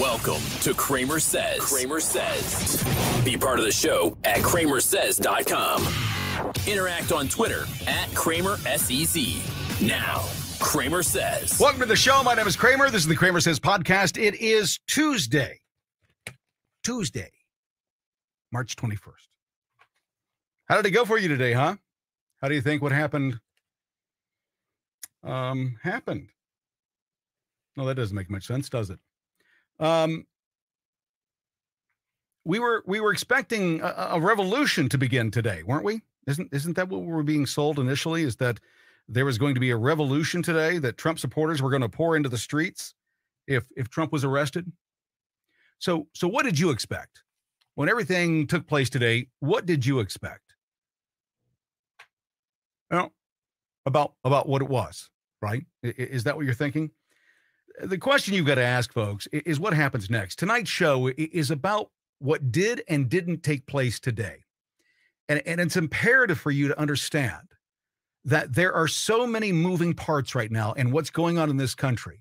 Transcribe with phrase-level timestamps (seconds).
[0.00, 1.60] Welcome to Cramer Says.
[1.60, 2.82] Cramer Says.
[3.24, 5.86] Be part of the show at cramersez.com.
[6.66, 9.16] Interact on Twitter at Cramer SEZ.
[9.80, 10.24] Now,
[10.58, 11.60] Cramer Says.
[11.60, 12.24] Welcome to the show.
[12.24, 12.90] My name is Cramer.
[12.90, 14.20] This is the Cramer Says podcast.
[14.20, 15.60] It is Tuesday.
[16.82, 17.30] Tuesday,
[18.50, 19.28] March 21st.
[20.64, 21.76] How did it go for you today, huh?
[22.42, 23.38] How do you think what happened
[25.22, 26.30] um happened?
[27.76, 28.98] No, that doesn't make much sense, does it?
[29.80, 30.26] Um
[32.44, 36.02] we were we were expecting a, a revolution to begin today, weren't we?
[36.26, 38.22] Isn't isn't that what we were being sold initially?
[38.22, 38.60] Is that
[39.08, 42.16] there was going to be a revolution today that Trump supporters were going to pour
[42.16, 42.94] into the streets
[43.46, 44.70] if if Trump was arrested?
[45.78, 47.22] So so what did you expect?
[47.74, 50.54] When everything took place today, what did you expect?
[52.90, 53.12] Well,
[53.86, 55.10] about about what it was,
[55.42, 55.64] right?
[55.82, 56.90] Is that what you're thinking?
[57.82, 60.38] The question you've got to ask, folks, is what happens next.
[60.38, 64.44] Tonight's show is about what did and didn't take place today.
[65.28, 67.48] And, and it's imperative for you to understand
[68.24, 71.74] that there are so many moving parts right now in what's going on in this
[71.74, 72.20] country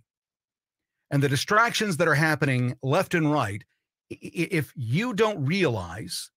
[1.12, 3.64] and the distractions that are happening left and right.
[4.10, 6.32] If you don't realize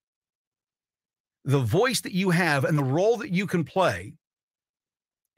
[1.45, 4.15] the voice that you have and the role that you can play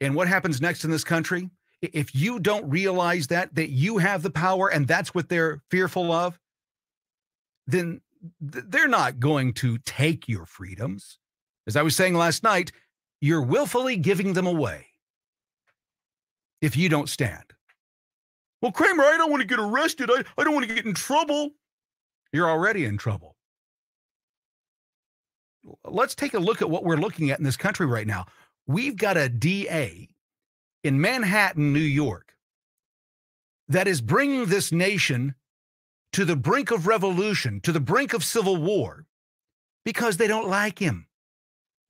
[0.01, 1.49] in what happens next in this country,
[1.81, 6.11] if you don't realize that, that you have the power and that's what they're fearful
[6.11, 6.39] of,
[7.67, 8.01] then
[8.41, 11.19] they're not going to take your freedoms.
[11.67, 12.71] As I was saying last night,
[13.21, 14.87] you're willfully giving them away
[16.61, 17.43] if you don't stand.
[18.61, 20.09] Well, Cramer, I don't want to get arrested.
[20.11, 21.51] I, I don't want to get in trouble.
[22.33, 23.35] You're already in trouble.
[25.85, 28.25] Let's take a look at what we're looking at in this country right now.
[28.67, 30.09] We've got a DA
[30.83, 32.35] in Manhattan, New York,
[33.67, 35.35] that is bringing this nation
[36.13, 39.05] to the brink of revolution, to the brink of civil war,
[39.85, 41.07] because they don't like him.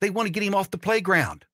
[0.02, 1.46] They want to get him off the playground.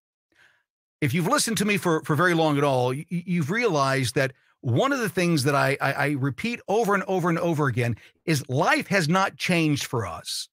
[1.01, 4.15] If you've listened to me for, for very long at all, y- y- you've realized
[4.15, 7.67] that one of the things that I, I, I repeat over and over and over
[7.67, 7.95] again
[8.25, 10.49] is life has not changed for us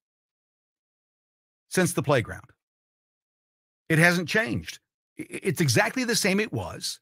[1.71, 2.51] since the playground.
[3.89, 4.81] It hasn't changed.
[5.17, 7.01] It's exactly the same it was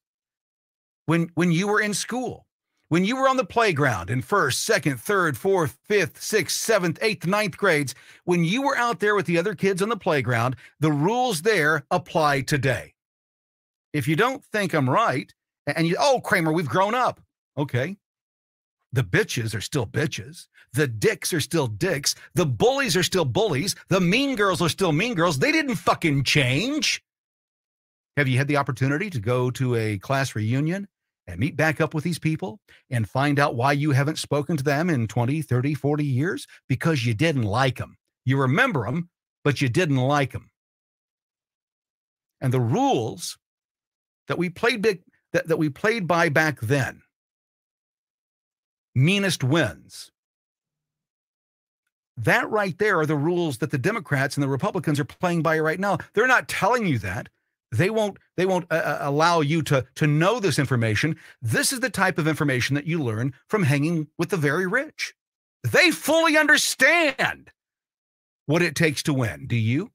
[1.06, 2.46] when when you were in school.
[2.88, 7.24] When you were on the playground in first, second, third, fourth, fifth, sixth, seventh, eighth,
[7.24, 7.94] ninth grades,
[8.24, 11.84] when you were out there with the other kids on the playground, the rules there
[11.92, 12.94] apply today.
[13.92, 15.32] If you don't think I'm right,
[15.68, 17.20] and you, oh, Cramer, we've grown up.
[17.56, 17.96] Okay.
[18.92, 20.48] The bitches are still bitches.
[20.72, 22.16] The dicks are still dicks.
[22.34, 23.76] The bullies are still bullies.
[23.88, 25.38] The mean girls are still mean girls.
[25.38, 27.04] They didn't fucking change.
[28.20, 30.86] Have you had the opportunity to go to a class reunion
[31.26, 32.60] and meet back up with these people
[32.90, 36.46] and find out why you haven't spoken to them in 20, 30, 40 years?
[36.68, 37.96] Because you didn't like them.
[38.26, 39.08] You remember them,
[39.42, 40.50] but you didn't like them.
[42.42, 43.38] And the rules
[44.28, 45.00] that we played big,
[45.32, 47.00] that, that we played by back then
[48.94, 50.10] meanest wins.
[52.18, 55.58] That right there are the rules that the Democrats and the Republicans are playing by
[55.58, 55.96] right now.
[56.12, 57.30] They're not telling you that.
[57.72, 58.18] They won't.
[58.36, 61.16] They won't uh, uh, allow you to to know this information.
[61.40, 65.14] This is the type of information that you learn from hanging with the very rich.
[65.62, 67.50] They fully understand
[68.46, 69.46] what it takes to win.
[69.46, 69.92] Do you?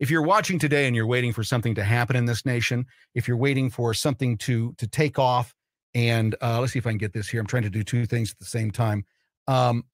[0.00, 3.28] If you're watching today and you're waiting for something to happen in this nation, if
[3.28, 5.54] you're waiting for something to to take off,
[5.94, 7.40] and uh, let's see if I can get this here.
[7.40, 9.04] I'm trying to do two things at the same time.
[9.46, 9.84] Um,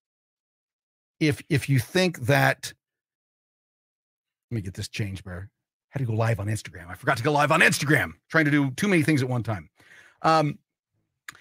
[1.20, 2.72] if if you think that,
[4.50, 5.50] let me get this changed, Bear.
[5.96, 6.90] Had to go live on Instagram.
[6.90, 8.12] I forgot to go live on Instagram.
[8.28, 9.70] Trying to do too many things at one time.
[10.20, 10.58] Um,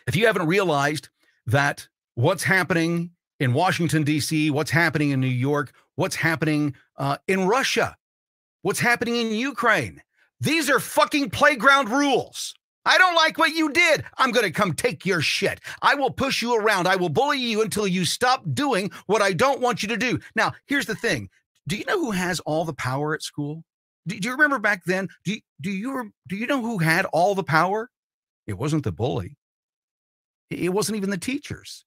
[0.07, 1.09] if you haven't realized
[1.45, 3.11] that what's happening
[3.41, 7.97] in Washington D.C., what's happening in New York, what's happening uh, in Russia,
[8.61, 10.01] what's happening in Ukraine,
[10.39, 12.55] these are fucking playground rules.
[12.85, 14.05] I don't like what you did.
[14.17, 15.59] I'm going to come take your shit.
[15.81, 16.87] I will push you around.
[16.87, 20.21] I will bully you until you stop doing what I don't want you to do.
[20.33, 21.27] Now, here's the thing.
[21.67, 23.65] Do you know who has all the power at school?
[24.07, 25.07] Do, do you remember back then?
[25.23, 27.89] Do you, do you do you know who had all the power?
[28.47, 29.37] It wasn't the bully.
[30.49, 31.85] It wasn't even the teachers.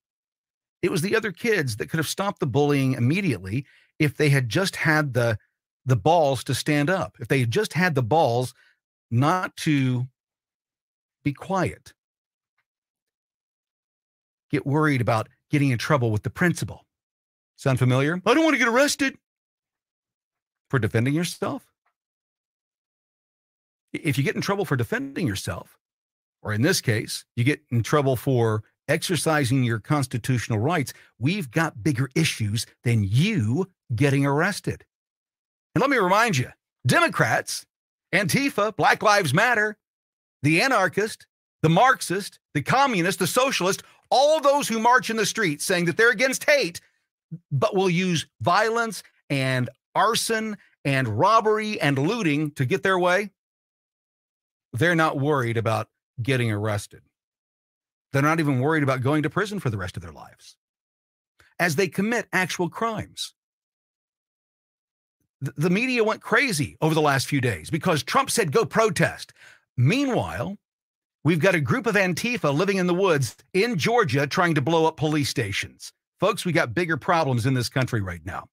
[0.82, 3.67] It was the other kids that could have stopped the bullying immediately
[3.99, 5.38] if they had just had the
[5.87, 7.17] the balls to stand up.
[7.19, 8.53] If they had just had the balls
[9.11, 10.06] not to
[11.25, 11.94] be quiet.
[14.50, 16.85] Get worried about getting in trouble with the principal.
[17.56, 18.20] Sound familiar?
[18.25, 19.17] I don't want to get arrested
[20.70, 21.68] for defending yourself.
[23.93, 25.79] If you get in trouble for defending yourself,
[26.43, 31.82] or in this case, you get in trouble for exercising your constitutional rights, we've got
[31.82, 34.85] bigger issues than you getting arrested.
[35.75, 36.50] And let me remind you
[36.87, 37.67] Democrats,
[38.14, 39.76] Antifa, Black Lives Matter,
[40.43, 41.26] the anarchist,
[41.62, 45.96] the Marxist, the communist, the socialist, all those who march in the streets saying that
[45.96, 46.81] they're against hate,
[47.52, 53.31] but will use violence and arson and robbery and looting to get their way,
[54.73, 55.88] they're not worried about
[56.23, 57.03] getting arrested.
[58.12, 60.56] They're not even worried about going to prison for the rest of their lives
[61.59, 63.35] as they commit actual crimes.
[65.41, 69.32] The media went crazy over the last few days because Trump said, go protest.
[69.76, 70.56] Meanwhile,
[71.23, 74.87] we've got a group of Antifa living in the woods in Georgia trying to blow
[74.87, 75.93] up police stations.
[76.19, 78.49] Folks, we got bigger problems in this country right now.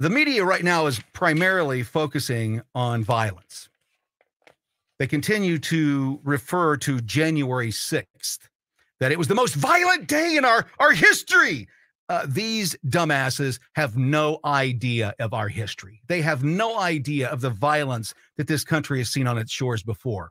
[0.00, 3.68] The media right now is primarily focusing on violence.
[4.98, 8.38] They continue to refer to January 6th,
[8.98, 11.68] that it was the most violent day in our, our history.
[12.08, 16.00] Uh, these dumbasses have no idea of our history.
[16.08, 19.82] They have no idea of the violence that this country has seen on its shores
[19.82, 20.30] before.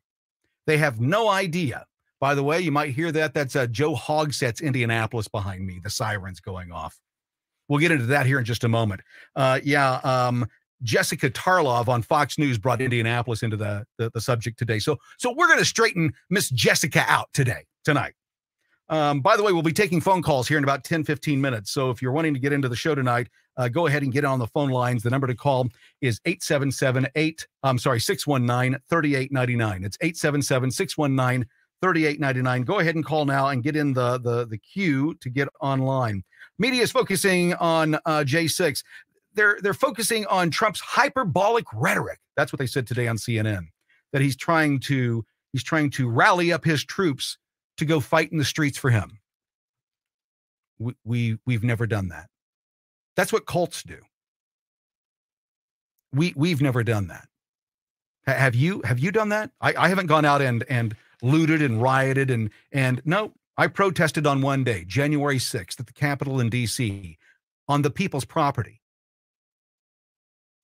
[0.66, 1.86] They have no idea.
[2.20, 3.36] By the way, you might hear that.
[3.36, 7.00] That's uh, Joe Hogsett's Indianapolis behind me, the sirens going off.
[7.70, 9.02] We'll get into that here in just a moment.
[9.36, 10.46] Uh, yeah, um,
[10.84, 14.80] Jessica Tarlov on Fox News brought Indianapolis into the, the, the subject today.
[14.80, 18.14] So so we're going to straighten Miss Jessica out today tonight.
[18.90, 21.72] Um, by the way, we'll be taking phone calls here in about 10, 15 minutes.
[21.72, 24.26] So if you're wanting to get into the show tonight, uh, go ahead and get
[24.26, 25.04] on the phone lines.
[25.04, 25.68] The number to call
[26.02, 29.84] is 877 8, I'm sorry, 619 3899.
[29.84, 31.46] It's 877 619
[31.82, 32.64] 3899.
[32.64, 36.24] Go ahead and call now and get in the, the, the queue to get online.
[36.58, 38.84] Media is focusing on uh, J6
[39.40, 42.20] they're they're focusing on Trump's hyperbolic rhetoric.
[42.36, 43.68] That's what they said today on CNN.
[44.12, 47.38] That he's trying to he's trying to rally up his troops
[47.78, 49.20] to go fight in the streets for him.
[50.78, 52.28] We, we we've never done that.
[53.16, 54.00] That's what cults do.
[56.14, 57.28] We we've never done that.
[58.26, 59.52] Have you have you done that?
[59.62, 64.26] I, I haven't gone out and and looted and rioted and and no, I protested
[64.26, 67.18] on one day, January 6th at the Capitol in DC
[67.68, 68.80] on the people's property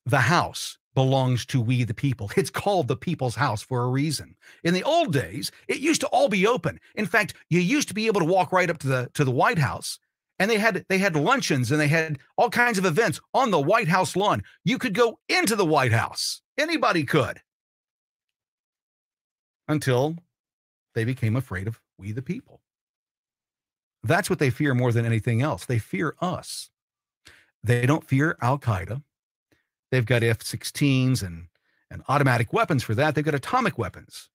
[0.06, 2.31] the house belongs to we the people.
[2.38, 4.36] It's called the people's house for a reason.
[4.63, 6.80] In the old days, it used to all be open.
[6.96, 9.31] In fact, you used to be able to walk right up to the to the
[9.31, 10.00] White House
[10.40, 13.60] and they had they had luncheons and they had all kinds of events on the
[13.60, 14.44] White House lawn.
[14.63, 16.42] You could go into the White House.
[16.58, 17.42] Anybody could.
[19.68, 20.18] Until
[20.95, 22.62] they became afraid of we the people.
[24.03, 25.65] That's what they fear more than anything else.
[25.65, 26.69] They fear us.
[27.63, 29.01] They don't fear Al Qaeda.
[29.92, 31.47] They've got F-16s and
[31.92, 33.13] and automatic weapons for that.
[33.13, 34.30] They've got atomic weapons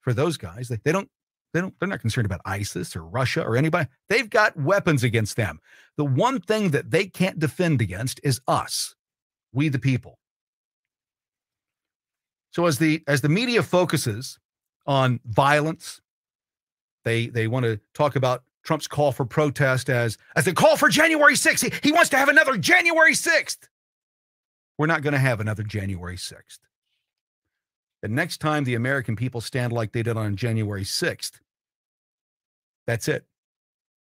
[0.00, 0.68] for those guys.
[0.68, 1.08] They, they don't
[1.52, 3.88] they don't they're not concerned about ISIS or Russia or anybody.
[4.08, 5.60] They've got weapons against them.
[5.96, 8.94] The one thing that they can't defend against is us,
[9.52, 10.18] we the people.
[12.50, 14.38] So as the as the media focuses
[14.86, 16.00] on violence,
[17.06, 20.90] they they want to talk about Trump's call for protest as as a call for
[20.90, 21.62] January 6th.
[21.62, 23.68] He, he wants to have another January 6th.
[24.76, 26.58] We're not going to have another January 6th.
[28.02, 31.40] The next time the American people stand like they did on January 6th,
[32.86, 33.24] that's it.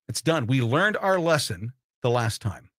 [0.08, 0.46] It's done.
[0.46, 2.70] We learned our lesson the last time.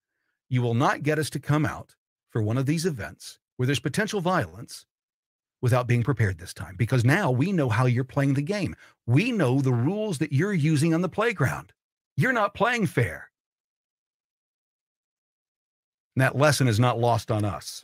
[0.50, 1.96] You will not get us to come out
[2.29, 4.86] for one of these events where there's potential violence
[5.62, 8.75] without being prepared this time because now we know how you're playing the game.
[9.05, 11.74] We know the rules that you're using on the playground.
[12.17, 13.29] You're not playing fair.
[16.15, 17.83] And that lesson is not lost on us.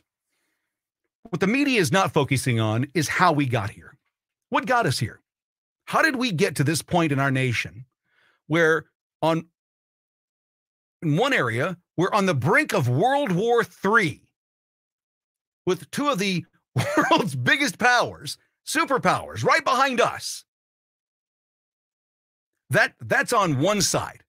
[1.24, 3.96] What the media is not focusing on is how we got here.
[4.50, 5.20] What got us here?
[5.86, 7.84] How did we get to this point in our nation
[8.46, 8.86] where
[9.20, 9.46] on
[11.02, 14.22] in one area we're on the brink of World War III
[15.66, 16.44] with two of the
[17.10, 20.44] world's biggest powers, superpowers right behind us.
[22.70, 24.22] That that's on one side.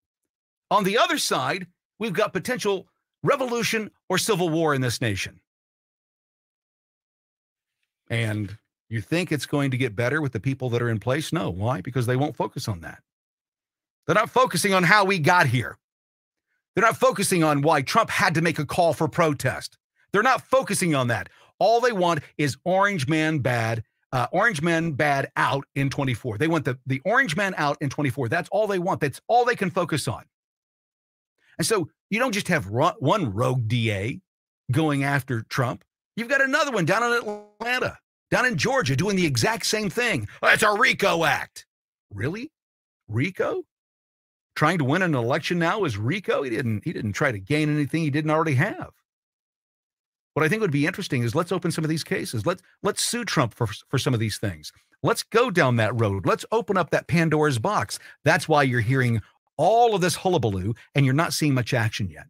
[0.70, 1.68] On the other side,
[2.00, 2.88] we've got potential
[3.24, 5.40] revolution or civil war in this nation.
[8.10, 8.58] And
[8.90, 11.32] you think it's going to get better with the people that are in place?
[11.32, 11.50] No.
[11.50, 11.82] Why?
[11.82, 13.00] Because they won't focus on that.
[14.06, 15.78] They're not focusing on how we got here.
[16.76, 19.78] They're not focusing on why Trump had to make a call for protest.
[20.12, 21.30] They're not focusing on that.
[21.64, 26.38] All they want is Orange Man bad, uh, Orange Man bad out in 24.
[26.38, 28.28] They want the, the Orange Man out in 24.
[28.28, 29.00] That's all they want.
[29.00, 30.26] That's all they can focus on.
[31.58, 34.20] And so you don't just have one rogue DA
[34.74, 35.86] going after Trump.
[36.18, 37.98] You've got another one down in Atlanta,
[38.30, 40.28] down in Georgia, doing the exact same thing.
[40.42, 41.66] That's a RICO Act.
[42.12, 42.52] Really?
[43.08, 43.64] RICO?
[44.58, 46.44] Trying to win an election now is RICO?
[46.44, 48.92] He didn't he didn't try to gain anything he didn't already have.
[50.34, 52.46] What I think would be interesting is let's open some of these cases.
[52.46, 54.72] Let's let's sue Trump for for some of these things.
[55.04, 56.26] Let's go down that road.
[56.26, 58.00] Let's open up that Pandora's box.
[58.24, 59.22] That's why you're hearing
[59.58, 62.28] all of this hullabaloo and you're not seeing much action yet.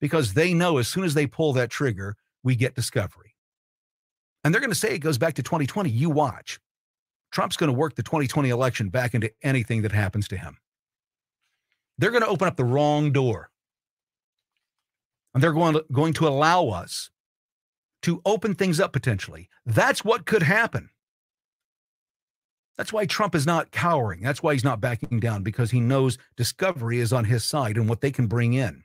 [0.00, 3.34] Because they know as soon as they pull that trigger, we get discovery.
[4.44, 5.90] And they're going to say it goes back to 2020.
[5.90, 6.60] You watch.
[7.32, 10.56] Trump's going to work the 2020 election back into anything that happens to him.
[11.98, 13.50] They're going to open up the wrong door.
[15.34, 17.10] And they're going to, going to allow us
[18.02, 19.48] to open things up potentially.
[19.66, 20.90] That's what could happen.
[22.76, 24.22] That's why Trump is not cowering.
[24.22, 27.88] That's why he's not backing down because he knows discovery is on his side and
[27.88, 28.84] what they can bring in.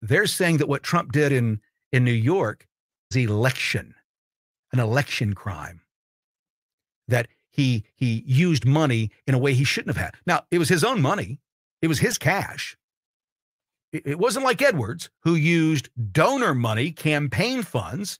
[0.00, 1.60] They're saying that what Trump did in,
[1.90, 2.68] in New York
[3.10, 3.94] is election,
[4.72, 5.80] an election crime.
[7.08, 10.14] That he he used money in a way he shouldn't have had.
[10.24, 11.40] Now, it was his own money.
[11.82, 12.76] It was his cash.
[13.92, 18.18] It, wasn't like Edwards, who used donor money, campaign funds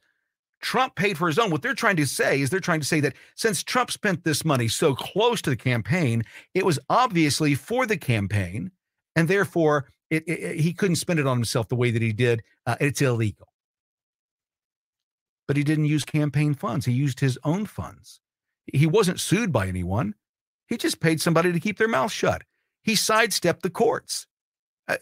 [0.62, 1.50] Trump paid for his own.
[1.50, 4.45] What they're trying to say is they're trying to say that since Trump spent this
[4.45, 6.23] money so close to the campaign,
[6.55, 8.71] it was obviously for the campaign,
[9.17, 12.43] and therefore it, it, he couldn't spend it on himself the way that he did.
[12.64, 13.49] Uh, it's illegal.
[15.49, 18.21] But he didn't use campaign funds, he used his own funds.
[18.73, 20.14] He wasn't sued by anyone,
[20.69, 22.43] he just paid somebody to keep their mouth shut.
[22.85, 24.26] He sidestepped the courts.
[24.88, 24.97] Uh,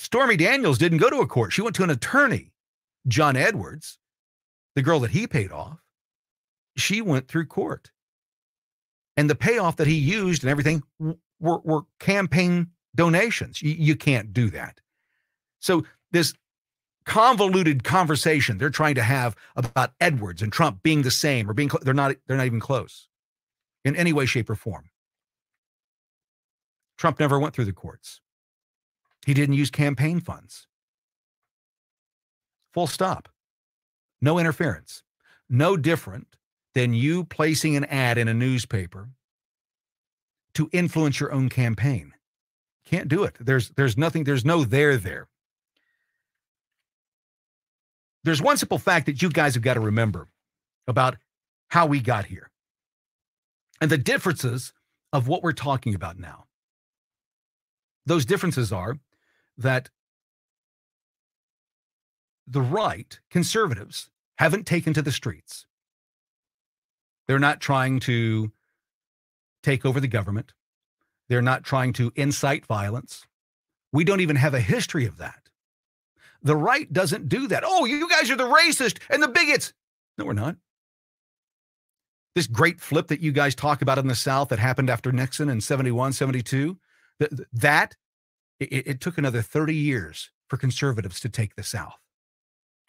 [0.00, 2.52] Stormy Daniels didn't go to a court, she went to an attorney,
[3.06, 3.98] John Edwards
[4.74, 5.78] the girl that he paid off,
[6.76, 7.90] she went through court.
[9.16, 13.60] And the payoff that he used and everything were, were campaign donations.
[13.60, 14.80] You, you can't do that.
[15.60, 16.32] So, this
[17.04, 21.70] convoluted conversation they're trying to have about Edwards and Trump being the same or being,
[21.82, 23.08] they're not, they're not even close
[23.84, 24.90] in any way, shape, or form.
[26.98, 28.20] Trump never went through the courts.
[29.26, 30.66] He didn't use campaign funds.
[32.72, 33.28] Full stop.
[34.20, 35.02] No interference.
[35.48, 36.28] No different
[36.74, 39.08] than you placing an ad in a newspaper
[40.54, 42.12] to influence your own campaign.
[42.84, 43.36] Can't do it.
[43.40, 45.28] There's there's nothing, there's no there there.
[48.24, 50.28] There's one simple fact that you guys have got to remember
[50.86, 51.16] about
[51.68, 52.50] how we got here
[53.80, 54.72] and the differences
[55.12, 56.44] of what we're talking about now.
[58.06, 58.98] Those differences are
[59.60, 59.90] that
[62.46, 65.66] the right, conservatives, haven't taken to the streets.
[67.28, 68.50] They're not trying to
[69.62, 70.52] take over the government.
[71.28, 73.24] They're not trying to incite violence.
[73.92, 75.48] We don't even have a history of that.
[76.42, 77.62] The right doesn't do that.
[77.64, 79.72] Oh, you guys are the racist and the bigots.
[80.18, 80.56] No, we're not.
[82.34, 85.48] This great flip that you guys talk about in the South that happened after Nixon
[85.48, 86.78] in 71, 72,
[87.52, 87.96] that,
[88.60, 91.98] it, it took another 30 years for conservatives to take the South.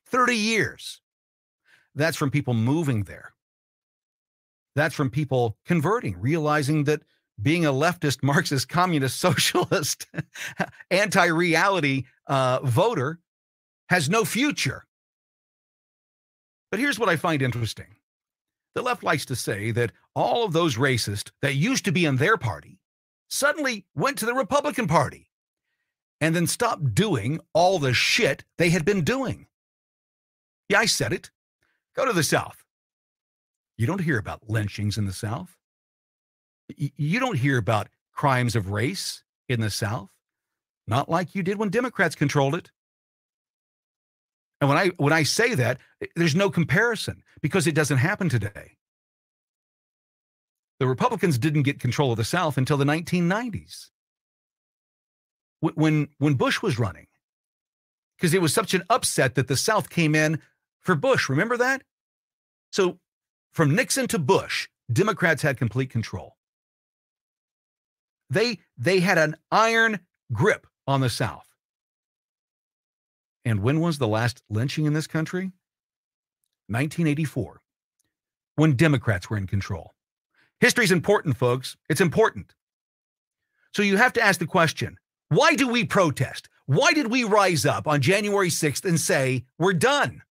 [0.08, 1.01] 30 years.
[1.96, 3.34] That's from people moving there.
[4.75, 7.01] That's from people converting, realizing that
[7.42, 10.08] being a leftist, Marxist, communist, socialist,
[10.92, 13.20] anti reality uh, voter
[13.90, 14.86] has no future.
[16.70, 17.96] But here's what I find interesting
[18.74, 22.16] the left likes to say that all of those racists that used to be in
[22.16, 22.80] their party
[23.30, 25.31] suddenly went to the Republican Party
[26.22, 29.48] and then stop doing all the shit they had been doing.
[30.70, 31.32] Yeah, I said it.
[31.96, 32.63] Go to the South.
[33.78, 35.58] You don't hear about lynchings in the South.
[36.78, 40.12] You don't hear about crimes of race in the South,
[40.88, 42.72] not like you did when Democrats controlled it.
[44.62, 45.80] And when I when I say that,
[46.16, 48.78] there's no comparison because it doesn't happen today.
[50.80, 53.90] The Republicans didn't get control of the South until the 1990s.
[55.62, 57.08] When when Bush was running,
[58.18, 60.41] because it was such an upset that the South came in
[60.80, 61.30] for Bush.
[61.30, 61.84] Remember that?
[62.72, 63.00] So
[63.51, 66.36] from Nixon to Bush, Democrats had complete control.
[68.30, 70.00] They they had an iron
[70.34, 71.48] grip on the South.
[73.44, 75.51] And when was the last lynching in this country?
[76.68, 77.62] 1984,
[78.56, 79.94] when Democrats were in control.
[80.60, 81.75] History's important, folks.
[81.89, 82.53] It's important.
[83.74, 84.98] So you have to ask the question
[85.32, 86.50] why do we protest?
[86.66, 90.24] Why did we rise up on January 6th and say, we're done?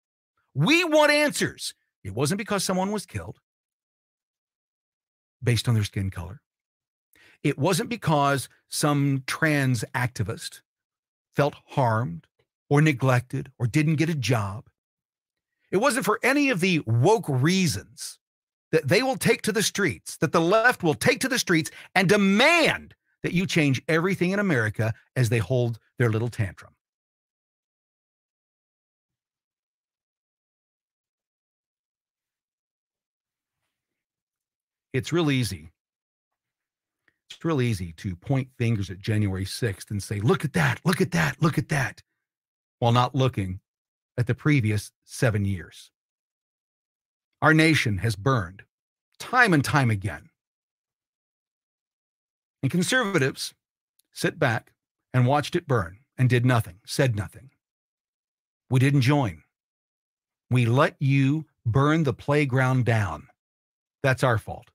[0.54, 1.72] We want answers.
[2.04, 3.38] It wasn't because someone was killed
[5.42, 6.42] based on their skin color.
[7.42, 10.60] It wasn't because some trans activist
[11.34, 12.26] felt harmed
[12.68, 14.68] or neglected or didn't get a job.
[15.70, 18.18] It wasn't for any of the woke reasons
[18.70, 21.70] that they will take to the streets, that the left will take to the streets
[21.94, 26.72] and demand that you change everything in America as they hold their little tantrum.
[34.92, 35.70] It's real easy.
[37.30, 41.00] It's real easy to point fingers at January 6th and say, look at that, look
[41.00, 42.02] at that, look at that,
[42.80, 43.60] while not looking
[44.18, 45.92] at the previous seven years.
[47.40, 48.64] Our nation has burned
[49.18, 50.29] time and time again.
[52.62, 53.54] And conservatives
[54.12, 54.72] sit back
[55.14, 57.50] and watched it burn and did nothing, said nothing.
[58.68, 59.42] We didn't join.
[60.50, 63.28] We let you burn the playground down.
[64.02, 64.70] That's our fault.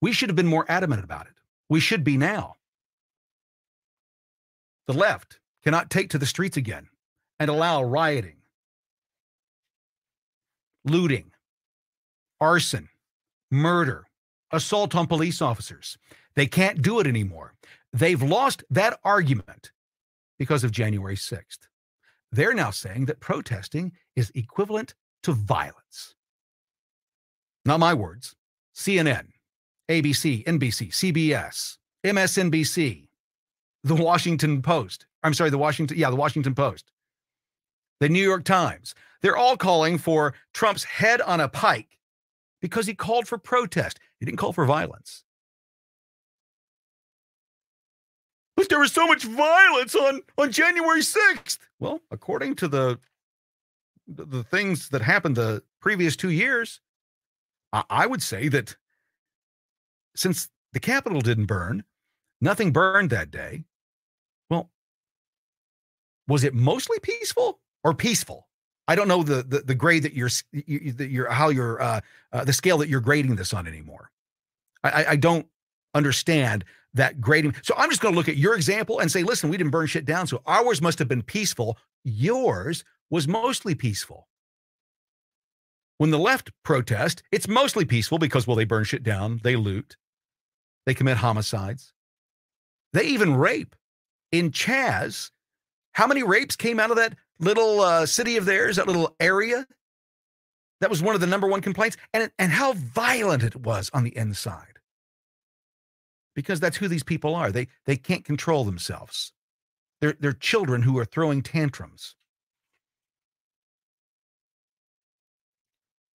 [0.00, 1.32] We should have been more adamant about it.
[1.68, 2.56] We should be now.
[4.86, 6.88] The left cannot take to the streets again
[7.40, 8.36] and allow rioting,
[10.84, 11.32] looting,
[12.40, 12.88] arson,
[13.50, 14.06] murder,
[14.52, 15.98] assault on police officers.
[16.34, 17.54] They can't do it anymore.
[17.92, 19.72] They've lost that argument
[20.38, 21.68] because of January 6th.
[22.32, 26.14] They're now saying that protesting is equivalent to violence.
[27.64, 28.34] Not my words.
[28.74, 29.28] CNN,
[29.88, 33.08] ABC, NBC, CBS, MSNBC,
[33.84, 35.06] The Washington Post.
[35.22, 36.92] I'm sorry, the Washington, yeah, the Washington Post,
[38.00, 38.94] the New York Times.
[39.22, 41.98] They're all calling for Trump's head on a pike
[42.60, 43.98] because he called for protest.
[44.20, 45.24] He didn't call for violence.
[48.56, 51.58] But there was so much violence on, on January 6th.
[51.78, 52.98] Well, according to the
[54.08, 56.80] the things that happened the previous two years,
[57.72, 58.76] I, I would say that
[60.14, 61.82] since the Capitol didn't burn,
[62.40, 63.64] nothing burned that day.
[64.48, 64.70] Well,
[66.28, 68.46] was it mostly peaceful or peaceful?
[68.88, 72.00] I don't know the the, the grade that you're you, that you're how you're uh,
[72.32, 74.10] uh, the scale that you're grading this on anymore.
[74.84, 75.46] I, I don't
[75.94, 76.64] understand
[76.94, 77.54] that grading.
[77.62, 79.86] So I'm just going to look at your example and say, listen, we didn't burn
[79.86, 81.78] shit down, so ours must have been peaceful.
[82.04, 84.28] Yours was mostly peaceful.
[85.98, 89.96] When the left protest, it's mostly peaceful because well, they burn shit down, they loot,
[90.84, 91.92] they commit homicides,
[92.92, 93.74] they even rape.
[94.32, 95.30] In Chaz,
[95.96, 99.66] how many rapes came out of that little uh, city of theirs, that little area.
[100.82, 104.04] That was one of the number one complaints, and and how violent it was on
[104.04, 104.78] the inside.
[106.34, 107.50] Because that's who these people are.
[107.50, 109.32] They they can't control themselves.
[110.02, 112.14] They're they're children who are throwing tantrums.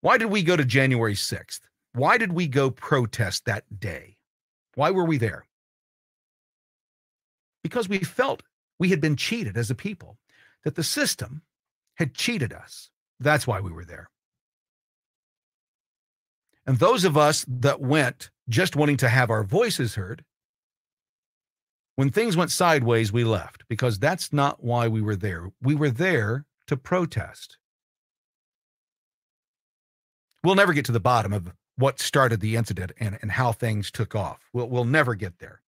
[0.01, 1.61] Why did we go to January 6th?
[1.93, 4.17] Why did we go protest that day?
[4.75, 5.45] Why were we there?
[7.63, 8.43] Because we felt
[8.81, 10.17] we had been cheated as a people
[10.63, 11.43] that the system
[11.97, 12.89] had cheated us.
[13.19, 14.09] That's why we were there.
[16.65, 20.25] And those of us that went just wanting to have our voices heard,
[21.95, 25.51] when things went sideways, we left because that's not why we were there.
[25.61, 27.59] We were there to protest.
[30.43, 33.91] We'll never get to the bottom of what started the incident and, and how things
[33.91, 34.49] took off.
[34.53, 35.61] We'll, we'll never get there.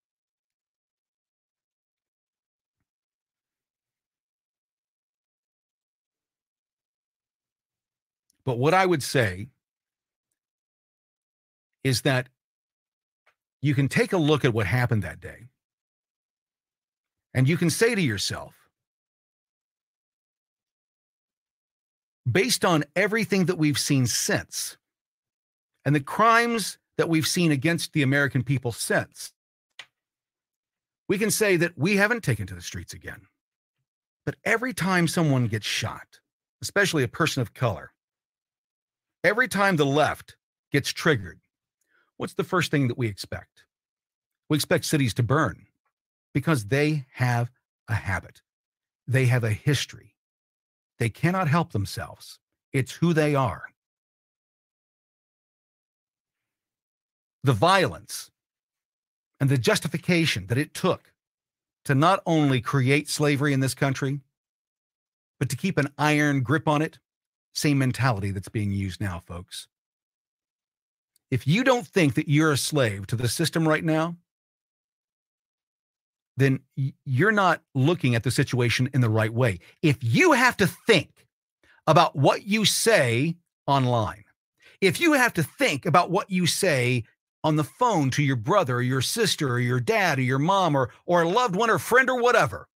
[8.44, 9.48] But what I would say
[11.84, 12.28] is that
[13.60, 15.48] you can take a look at what happened that day
[17.34, 18.54] and you can say to yourself,
[22.30, 24.76] based on everything that we've seen since
[25.84, 29.32] and the crimes that we've seen against the American people since,
[31.08, 33.22] we can say that we haven't taken to the streets again.
[34.24, 36.20] But every time someone gets shot,
[36.60, 37.91] especially a person of color,
[39.24, 40.36] Every time the left
[40.72, 41.40] gets triggered,
[42.16, 43.64] what's the first thing that we expect?
[44.48, 45.66] We expect cities to burn
[46.34, 47.50] because they have
[47.88, 48.42] a habit,
[49.06, 50.16] they have a history.
[50.98, 52.38] They cannot help themselves.
[52.72, 53.64] It's who they are.
[57.44, 58.30] The violence
[59.40, 61.12] and the justification that it took
[61.84, 64.20] to not only create slavery in this country,
[65.40, 66.98] but to keep an iron grip on it
[67.52, 69.68] same mentality that's being used now, folks.
[71.30, 74.16] If you don't think that you're a slave to the system right now,
[76.36, 76.60] then
[77.04, 79.60] you're not looking at the situation in the right way.
[79.82, 81.26] If you have to think
[81.86, 83.36] about what you say
[83.66, 84.24] online,
[84.80, 87.04] if you have to think about what you say
[87.44, 90.74] on the phone to your brother or your sister or your dad or your mom
[90.76, 92.68] or, or a loved one or friend or whatever,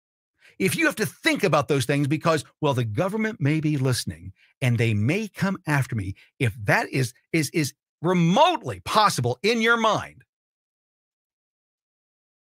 [0.60, 4.34] if you have to think about those things because well the government may be listening
[4.62, 9.78] and they may come after me if that is is is remotely possible in your
[9.78, 10.24] mind,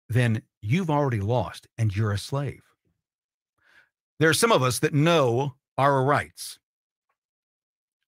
[0.08, 2.62] then you've already lost and you're a slave.
[4.19, 6.60] There are some of us that know our rights.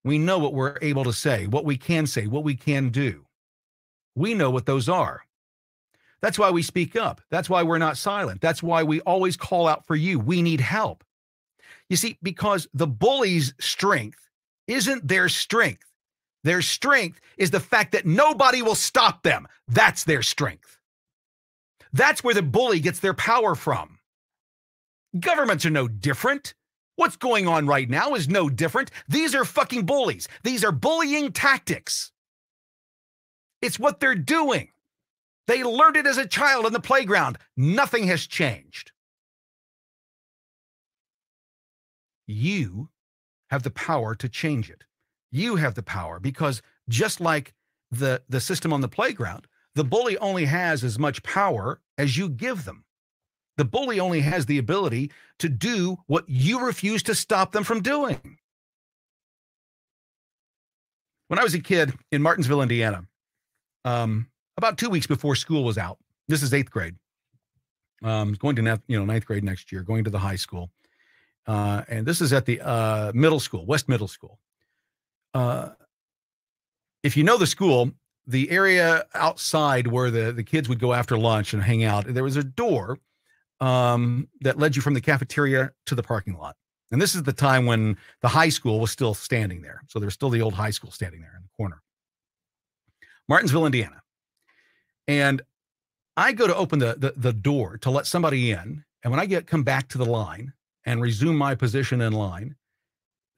[0.03, 3.25] We know what we're able to say, what we can say, what we can do.
[4.15, 5.21] We know what those are.
[6.21, 7.21] That's why we speak up.
[7.29, 8.41] That's why we're not silent.
[8.41, 10.19] That's why we always call out for you.
[10.19, 11.03] We need help.
[11.89, 14.19] You see, because the bully's strength
[14.67, 15.85] isn't their strength.
[16.43, 19.47] Their strength is the fact that nobody will stop them.
[19.67, 20.77] That's their strength.
[21.93, 23.99] That's where the bully gets their power from.
[25.19, 26.53] Governments are no different.
[26.95, 28.91] What's going on right now is no different.
[29.07, 30.27] These are fucking bullies.
[30.43, 32.11] These are bullying tactics.
[33.61, 34.69] It's what they're doing.
[35.51, 37.37] They learned it as a child in the playground.
[37.57, 38.93] Nothing has changed.
[42.25, 42.87] You
[43.49, 44.85] have the power to change it.
[45.29, 47.53] You have the power because just like
[47.91, 52.29] the, the system on the playground, the bully only has as much power as you
[52.29, 52.85] give them.
[53.57, 57.81] The bully only has the ability to do what you refuse to stop them from
[57.81, 58.37] doing.
[61.27, 63.05] When I was a kid in Martinsville, Indiana,
[63.83, 66.95] um, about two weeks before school was out, this is eighth grade.
[68.03, 70.71] Um, going to you know ninth grade next year, going to the high school,
[71.45, 74.39] uh, and this is at the uh, middle school, West Middle School.
[75.33, 75.69] Uh,
[77.03, 77.91] if you know the school,
[78.25, 82.23] the area outside where the the kids would go after lunch and hang out, there
[82.23, 82.97] was a door
[83.59, 86.55] um, that led you from the cafeteria to the parking lot.
[86.91, 89.81] And this is the time when the high school was still standing there.
[89.87, 91.81] So there's still the old high school standing there in the corner.
[93.29, 94.00] Martinsville, Indiana.
[95.07, 95.41] And
[96.17, 98.83] I go to open the, the, the door to let somebody in.
[99.03, 100.53] And when I get come back to the line
[100.85, 102.55] and resume my position in line,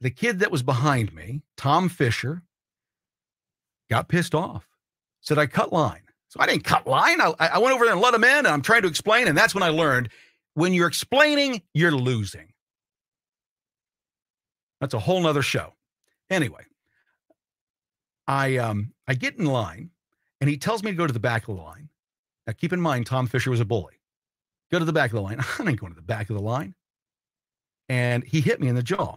[0.00, 2.42] the kid that was behind me, Tom Fisher,
[3.88, 4.68] got pissed off.
[5.20, 6.02] Said I cut line.
[6.28, 7.20] So I didn't cut line.
[7.20, 9.28] I, I went over there and let him in, and I'm trying to explain.
[9.28, 10.08] And that's when I learned
[10.54, 12.52] when you're explaining, you're losing.
[14.80, 15.72] That's a whole nother show.
[16.28, 16.64] Anyway,
[18.26, 19.90] I um I get in line
[20.44, 21.88] and he tells me to go to the back of the line.
[22.46, 23.94] Now keep in mind, Tom Fisher was a bully.
[24.70, 25.40] Go to the back of the line.
[25.58, 26.74] I ain't going to the back of the line.
[27.88, 29.16] And he hit me in the jaw.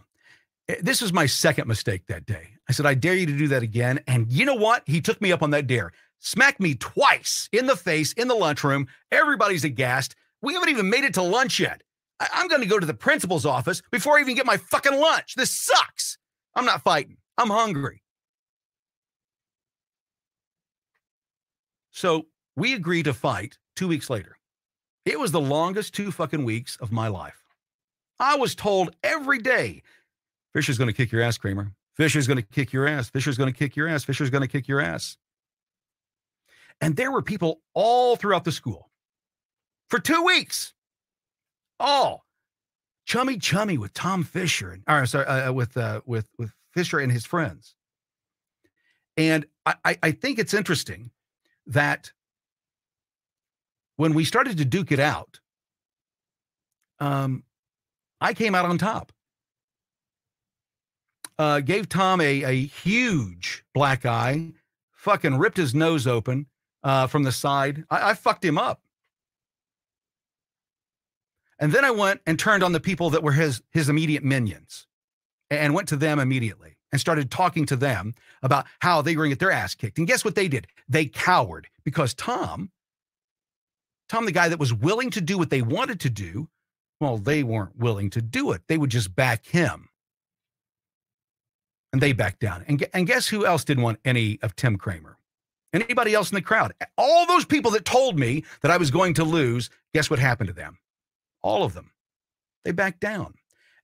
[0.70, 2.48] Eh, this was my second mistake that day.
[2.66, 4.00] I said, I dare you to do that again.
[4.06, 4.84] And you know what?
[4.86, 8.34] He took me up on that dare smacked me twice in the face in the
[8.34, 8.88] lunchroom.
[9.12, 10.16] Everybody's aghast.
[10.40, 11.82] We haven't even made it to lunch yet.
[12.20, 14.98] I- I'm going to go to the principal's office before I even get my fucking
[14.98, 15.34] lunch.
[15.34, 16.16] This sucks.
[16.54, 17.18] I'm not fighting.
[17.36, 18.02] I'm hungry.
[21.98, 24.38] So we agreed to fight two weeks later.
[25.04, 27.42] It was the longest two fucking weeks of my life.
[28.20, 29.82] I was told every day,
[30.54, 31.72] Fisher's going to kick your ass, Cramer.
[31.96, 33.10] Fisher's going to kick your ass.
[33.10, 34.04] Fisher's going to kick your ass.
[34.04, 35.16] Fisher's going to kick your ass.
[36.80, 38.92] And there were people all throughout the school
[39.88, 40.74] for two weeks,
[41.80, 42.26] all
[43.06, 47.00] chummy chummy with Tom Fisher, and, or sorry, uh, uh, with uh, with with Fisher
[47.00, 47.74] and his friends.
[49.16, 51.10] And I, I think it's interesting
[51.68, 52.12] that
[53.96, 55.40] when we started to duke it out,
[56.98, 57.44] um,
[58.20, 59.12] I came out on top.
[61.38, 64.50] Uh, gave Tom a, a huge black eye,
[64.90, 66.46] fucking ripped his nose open,
[66.82, 67.84] uh, from the side.
[67.90, 68.80] I, I fucked him up.
[71.60, 74.86] And then I went and turned on the people that were his his immediate minions
[75.50, 79.30] and went to them immediately and started talking to them about how they were going
[79.30, 79.98] to get their ass kicked.
[79.98, 80.66] And guess what they did?
[80.88, 82.70] They cowered because Tom,
[84.08, 86.48] Tom, the guy that was willing to do what they wanted to do,
[87.00, 88.62] well, they weren't willing to do it.
[88.68, 89.88] They would just back him.
[91.92, 92.64] And they backed down.
[92.68, 95.18] And, and guess who else didn't want any of Tim Cramer?
[95.72, 96.72] Anybody else in the crowd?
[96.96, 100.48] All those people that told me that I was going to lose, guess what happened
[100.48, 100.78] to them?
[101.42, 101.92] All of them.
[102.64, 103.34] They backed down.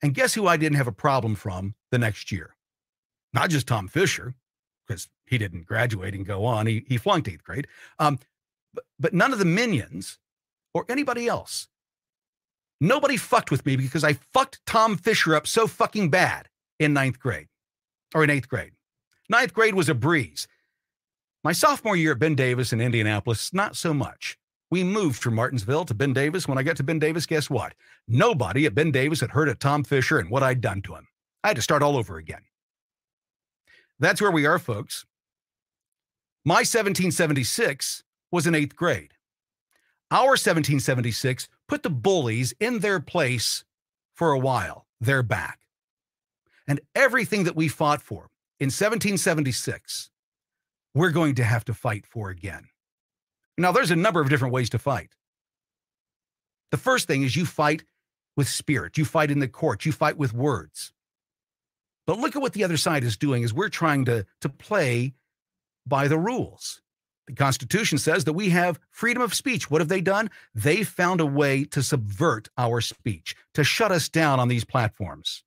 [0.03, 2.54] And guess who I didn't have a problem from the next year?
[3.35, 4.35] Not just Tom Fisher,
[4.87, 6.67] because he didn't graduate and go on.
[6.67, 7.67] He, he flunked eighth grade.
[7.99, 8.19] Um,
[8.73, 10.19] but, but none of the minions
[10.73, 11.69] or anybody else.
[12.81, 17.19] Nobody fucked with me because I fucked Tom Fisher up so fucking bad in ninth
[17.19, 17.49] grade
[18.15, 18.73] or in eighth grade.
[19.29, 20.47] Ninth grade was a breeze.
[21.43, 24.39] My sophomore year at Ben Davis in Indianapolis, not so much.
[24.71, 26.49] We moved from Martinsville to Ben Davis.
[26.49, 27.75] When I got to Ben Davis, guess what?
[28.09, 31.07] Nobody at Ben Davis had heard of Tom Fisher and what I'd done to him.
[31.43, 32.43] I had to start all over again.
[33.99, 35.05] That's where we are, folks.
[36.45, 39.13] My 1776 was in eighth grade.
[40.11, 43.65] Our 1776 put the bullies in their place
[44.15, 44.87] for a while.
[45.01, 45.61] They're back.
[46.67, 48.31] And everything that we fought for
[48.61, 50.11] in 1776
[50.95, 52.69] we're going to have to fight for again.
[53.59, 55.11] Now, there's a number of different ways to fight.
[56.71, 57.85] The first thing is you fight
[58.37, 60.93] with spirit, you fight in the court, you fight with words.
[62.07, 65.15] But look at what the other side is doing is we're trying to, to play
[65.87, 66.81] by the rules.
[67.27, 69.71] The Constitution says that we have freedom of speech.
[69.71, 70.31] What have they done?
[70.55, 75.43] They found a way to subvert our speech, to shut us down on these platforms.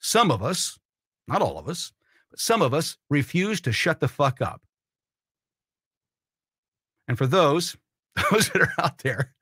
[0.00, 0.78] Some of us,
[1.26, 1.92] not all of us,
[2.30, 4.62] but some of us refuse to shut the fuck up.
[7.06, 7.76] And for those,
[8.30, 9.34] those that are out there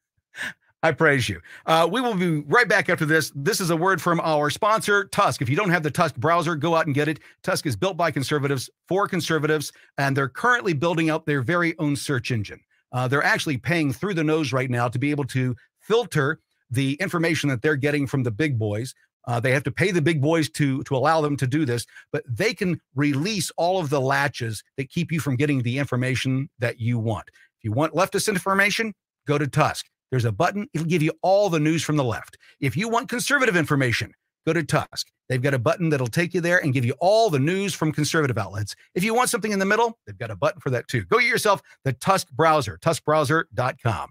[0.83, 1.41] I praise you.
[1.65, 3.33] Uh, we will be right back after this.
[3.35, 5.43] This is a word from our sponsor, Tusk.
[5.43, 7.21] If you don't have the Tusk browser, go out and get it.
[7.43, 11.97] Tusk is built by conservatives for conservatives, and they're currently building out their very own
[11.97, 12.61] search engine.
[12.93, 16.95] Uh, they're actually paying through the nose right now to be able to filter the
[16.95, 18.95] information that they're getting from the big boys.
[19.27, 21.85] Uh, they have to pay the big boys to to allow them to do this,
[22.12, 26.49] but they can release all of the latches that keep you from getting the information
[26.61, 27.27] that you want.
[27.59, 28.95] If you want leftist information,
[29.27, 29.87] go to Tusk.
[30.11, 32.38] There's a button, it'll give you all the news from the left.
[32.61, 34.12] If you want conservative information,
[34.47, 35.09] go to Tusk.
[35.29, 37.92] They've got a button that'll take you there and give you all the news from
[37.92, 38.77] conservative outlets.
[38.95, 41.05] If you want something in the middle, they've got a button for that too.
[41.05, 44.11] Go get yourself the Tusk browser, tuskbrowser.com.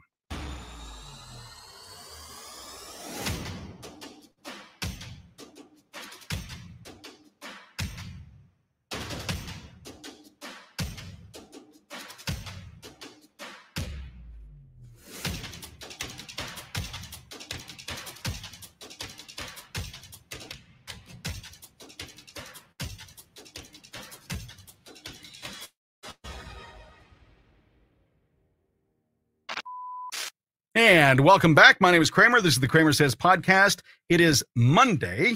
[30.78, 31.80] And welcome back.
[31.80, 32.42] My name is Cramer.
[32.42, 33.80] This is the Cramer Says podcast.
[34.10, 35.36] It is Monday.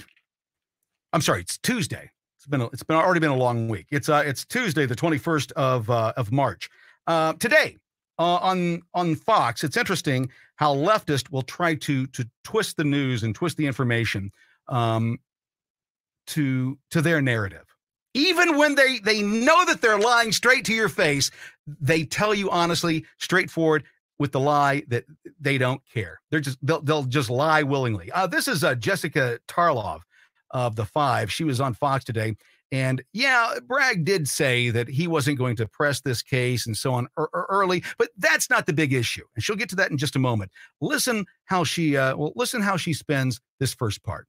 [1.14, 2.12] I'm sorry, it's Tuesday.
[2.36, 3.86] It's been it's been already been a long week.
[3.90, 6.70] It's uh it's Tuesday, the 21st of uh, of March.
[7.08, 7.78] Uh, today
[8.18, 13.24] uh, on on Fox, it's interesting how leftists will try to to twist the news
[13.24, 14.34] and twist the information
[14.68, 15.20] um,
[16.28, 17.64] to to their narrative.
[18.14, 21.32] Even when they they know that they're lying straight to your face,
[21.66, 23.86] they tell you honestly, straightforward
[24.20, 25.06] with the lie that
[25.40, 26.22] they don't care.
[26.30, 28.12] They're just they'll they'll just lie willingly.
[28.12, 30.02] Uh, this is uh, Jessica Tarlov
[30.52, 31.32] of the Five.
[31.32, 32.36] She was on Fox today,
[32.72, 36.94] and yeah, Bragg did say that he wasn't going to press this case and so
[36.94, 39.24] on er, er, early, but that's not the big issue.
[39.36, 40.52] And she'll get to that in just a moment.
[40.82, 44.28] Listen how she uh, well listen how she spends this first part.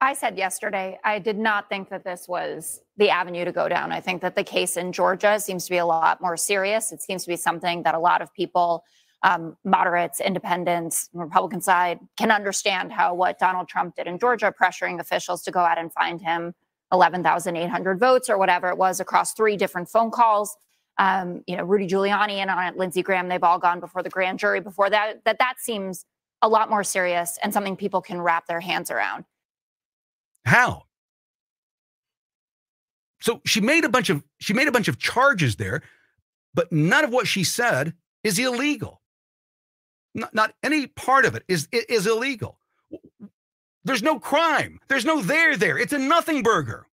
[0.00, 3.90] I said yesterday, I did not think that this was the avenue to go down.
[3.90, 6.92] I think that the case in Georgia seems to be a lot more serious.
[6.92, 8.84] It seems to be something that a lot of people
[9.24, 15.00] um, moderates, independents, Republican side can understand how what Donald Trump did in Georgia, pressuring
[15.00, 16.54] officials to go out and find him
[16.92, 20.54] 11,800 votes or whatever it was across three different phone calls.
[20.98, 24.38] Um, you know, Rudy Giuliani and it, Lindsey Graham, they've all gone before the grand
[24.38, 25.24] jury before that.
[25.24, 26.04] That that seems
[26.42, 29.24] a lot more serious and something people can wrap their hands around.
[30.44, 30.82] How?
[33.22, 35.82] So she made a bunch of she made a bunch of charges there,
[36.52, 39.00] but none of what she said is illegal.
[40.14, 42.58] Not, not any part of it is is illegal.
[43.84, 44.80] There's no crime.
[44.88, 45.78] There's no there there.
[45.78, 46.86] It's a nothing burger.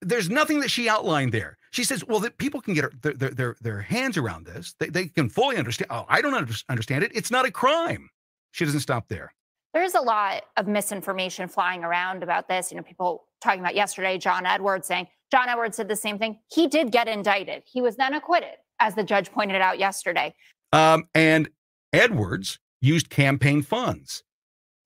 [0.00, 1.56] There's nothing that she outlined there.
[1.70, 4.74] She says, well, that people can get their, their, their, their hands around this.
[4.78, 5.90] They, they can fully understand.
[5.90, 6.34] Oh, I don't
[6.68, 7.12] understand it.
[7.14, 8.08] It's not a crime.
[8.52, 9.32] She doesn't stop there.
[9.74, 12.70] There's a lot of misinformation flying around about this.
[12.70, 16.38] You know, people talking about yesterday, John Edwards saying, John Edwards said the same thing.
[16.50, 17.62] He did get indicted.
[17.66, 20.34] He was then acquitted as the judge pointed out yesterday.
[20.72, 21.48] Um, and
[21.92, 24.22] Edwards used campaign funds.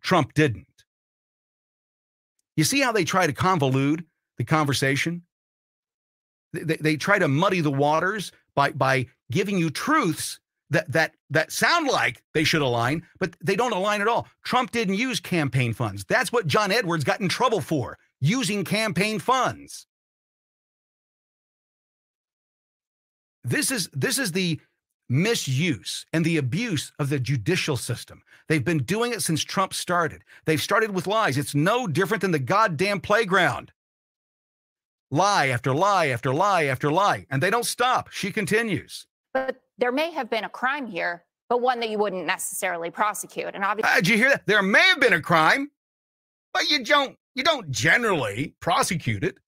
[0.03, 0.67] Trump didn't.
[2.57, 4.05] You see how they try to convolute
[4.39, 5.23] the conversation?
[6.53, 10.39] They, they try to muddy the waters by, by giving you truths
[10.71, 14.27] that, that, that sound like they should align, but they don't align at all.
[14.45, 16.05] Trump didn't use campaign funds.
[16.09, 19.87] That's what John Edwards got in trouble for, using campaign funds.
[23.45, 24.61] This is this is the
[25.09, 28.23] misuse and the abuse of the judicial system.
[28.49, 30.23] They've been doing it since Trump started.
[30.47, 31.39] They've started with lies.
[31.39, 33.73] It's no different than the goddamn playground.
[35.11, 37.27] Lie after lie after lie after lie.
[37.31, 38.11] And they don't stop.
[38.11, 39.07] She continues.
[39.35, 43.55] But there may have been a crime here, but one that you wouldn't necessarily prosecute.
[43.55, 44.47] And obviously, uh, did you hear that?
[44.47, 45.71] There may have been a crime,
[46.55, 49.39] but you don't you don't generally prosecute it.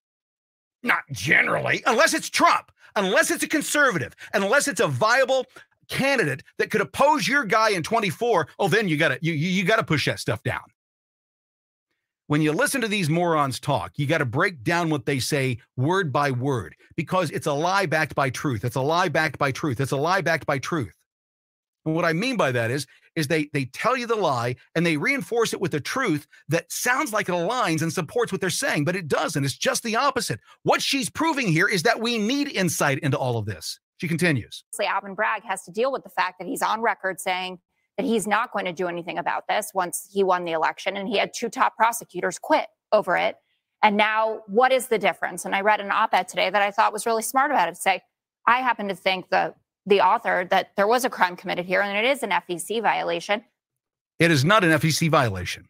[0.83, 5.47] Not generally, unless it's Trump unless it's a conservative, unless it's a viable
[5.89, 9.85] candidate that could oppose your guy in 24, oh, then you gotta you you gotta
[9.85, 10.63] push that stuff down.
[12.27, 15.59] when you listen to these morons talk, you got to break down what they say
[15.77, 18.65] word by word because it's a lie backed by truth.
[18.65, 19.81] It's a lie backed by truth.
[19.81, 20.95] It's a lie backed by truth.
[21.85, 24.85] And what I mean by that is, is they they tell you the lie and
[24.85, 28.51] they reinforce it with the truth that sounds like it aligns and supports what they're
[28.51, 29.45] saying, but it doesn't.
[29.45, 30.41] It's just the opposite.
[30.63, 33.79] What she's proving here is that we need insight into all of this.
[33.99, 34.65] She continues.
[34.81, 37.59] Alvin Bragg has to deal with the fact that he's on record saying
[37.97, 40.97] that he's not going to do anything about this once he won the election.
[40.97, 43.37] And he had two top prosecutors quit over it.
[43.83, 45.45] And now, what is the difference?
[45.45, 47.75] And I read an op ed today that I thought was really smart about it
[47.75, 48.03] to say,
[48.47, 49.55] I happen to think the,
[49.87, 53.45] the author that there was a crime committed here and it is an FEC violation.
[54.19, 55.69] It is not an FEC violation.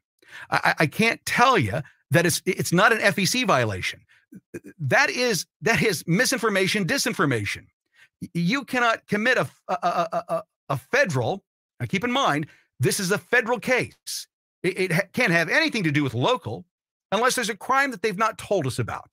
[0.51, 4.01] I, I can't tell you that it's it's not an FEC violation.
[4.79, 7.67] That is that is misinformation, disinformation.
[8.33, 11.45] You cannot commit a, a, a, a federal
[11.81, 12.47] now, keep in mind,
[12.81, 14.27] this is a federal case.
[14.63, 16.65] It, it can't have anything to do with local
[17.13, 19.11] unless there's a crime that they've not told us about.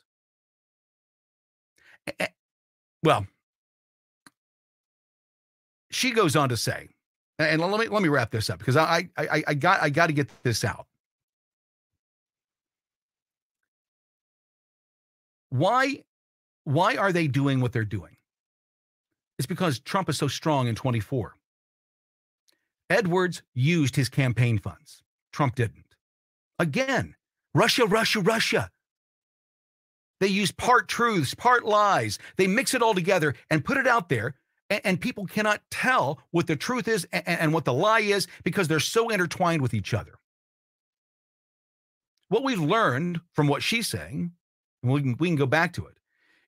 [3.03, 3.27] Well,
[5.91, 6.89] she goes on to say,
[7.39, 10.07] and let me let me wrap this up because I I, I got I got
[10.07, 10.87] to get this out.
[15.49, 16.03] Why
[16.63, 18.17] why are they doing what they're doing?
[19.37, 21.35] It's because Trump is so strong in 24.
[22.91, 25.01] Edwards used his campaign funds.
[25.31, 25.95] Trump didn't.
[26.59, 27.15] Again,
[27.55, 28.69] Russia, Russia, Russia.
[30.19, 32.19] They use part truths, part lies.
[32.37, 34.35] They mix it all together and put it out there.
[34.71, 38.67] And, people cannot tell what the truth is and, and what the lie is because
[38.67, 40.13] they're so intertwined with each other.
[42.29, 44.31] What we've learned from what she's saying,
[44.81, 45.95] and we can, we can go back to it,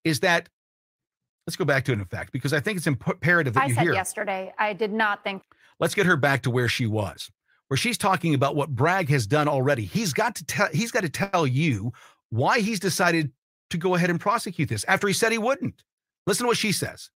[0.05, 0.47] is that
[1.45, 3.73] let's go back to it in fact, because I think it's imperative that I you
[3.73, 3.93] said hear.
[3.93, 5.43] yesterday, I did not think
[5.79, 7.29] Let's get her back to where she was,
[7.67, 9.85] where she's talking about what Bragg has done already.
[9.85, 11.91] He's got to tell he's got to tell you
[12.29, 13.31] why he's decided
[13.69, 15.83] to go ahead and prosecute this after he said he wouldn't.
[16.25, 17.09] Listen to what she says.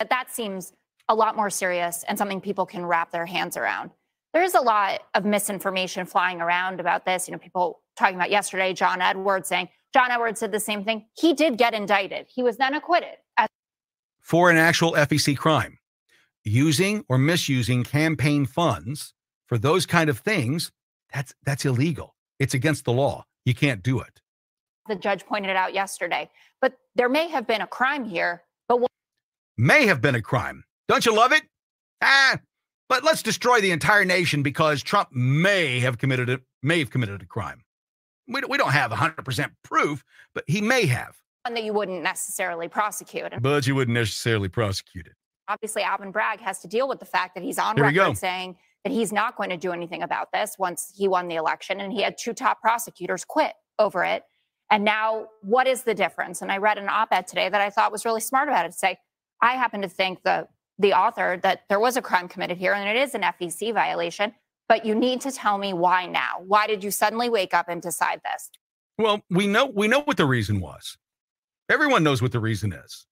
[0.00, 0.72] But that seems
[1.08, 3.90] a lot more serious and something people can wrap their hands around.
[4.32, 7.28] There's a lot of misinformation flying around about this.
[7.28, 11.04] You know, people talking about yesterday, John Edwards saying John Edwards did the same thing.
[11.18, 12.26] He did get indicted.
[12.34, 13.16] He was then acquitted.
[14.20, 15.78] For an actual FEC crime
[16.44, 19.12] using or misusing campaign funds
[19.46, 20.70] for those kind of things,
[21.12, 22.14] that's that's illegal.
[22.38, 23.26] It's against the law.
[23.44, 24.22] You can't do it.
[24.88, 26.30] The judge pointed it out yesterday.
[26.60, 28.90] But there may have been a crime here, but what-
[29.60, 30.64] may have been a crime.
[30.88, 31.42] Don't you love it?
[32.02, 32.38] Ah,
[32.88, 37.22] but let's destroy the entire nation because Trump may have committed it, may have committed
[37.22, 37.62] a crime.
[38.26, 41.16] We, we don't have 100% proof, but he may have.
[41.46, 43.32] One that you wouldn't necessarily prosecute.
[43.40, 45.14] But you wouldn't necessarily prosecute it
[45.50, 48.56] obviously Alvin Bragg has to deal with the fact that he's on Here record saying
[48.84, 51.80] that he's not going to do anything about this once he won the election.
[51.80, 54.22] And he had two top prosecutors quit over it.
[54.70, 56.40] And now, what is the difference?
[56.40, 58.72] And I read an op ed today that I thought was really smart about it
[58.72, 58.98] to say,
[59.42, 60.48] I happen to think the,
[60.78, 64.34] the author that there was a crime committed here and it is an FEC violation,
[64.68, 66.42] but you need to tell me why now.
[66.46, 68.50] Why did you suddenly wake up and decide this?
[68.98, 70.98] Well, we know we know what the reason was.
[71.70, 73.06] Everyone knows what the reason is.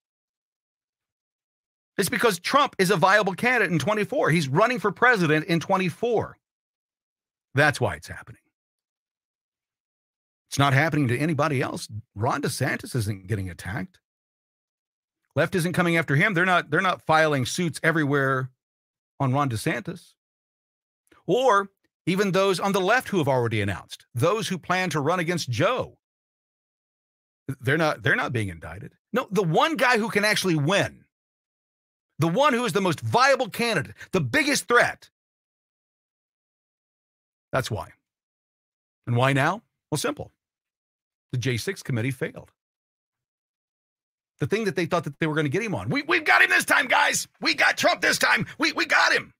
[1.97, 4.29] It's because Trump is a viable candidate in 24.
[4.29, 6.37] He's running for president in 24.
[7.55, 8.41] That's why it's happening.
[10.49, 11.87] It's not happening to anybody else.
[12.15, 13.99] Ron DeSantis isn't getting attacked.
[15.35, 16.33] Left isn't coming after him.
[16.33, 18.49] They're not they're not filing suits everywhere
[19.19, 20.13] on Ron DeSantis.
[21.25, 21.69] Or
[22.05, 25.49] even those on the left who have already announced, those who plan to run against
[25.49, 25.97] Joe.
[27.61, 28.93] They're not they're not being indicted.
[29.13, 31.05] No, the one guy who can actually win
[32.19, 35.09] the one who is the most viable candidate, the biggest threat.
[37.51, 37.89] That's why.
[39.07, 39.63] And why now?
[39.89, 40.31] Well, simple.
[41.31, 42.51] The J6 committee failed.
[44.39, 45.89] The thing that they thought that they were going to get him on.
[45.89, 47.27] We, we've got him this time, guys.
[47.41, 48.45] We got Trump this time.
[48.57, 49.33] We, we got him.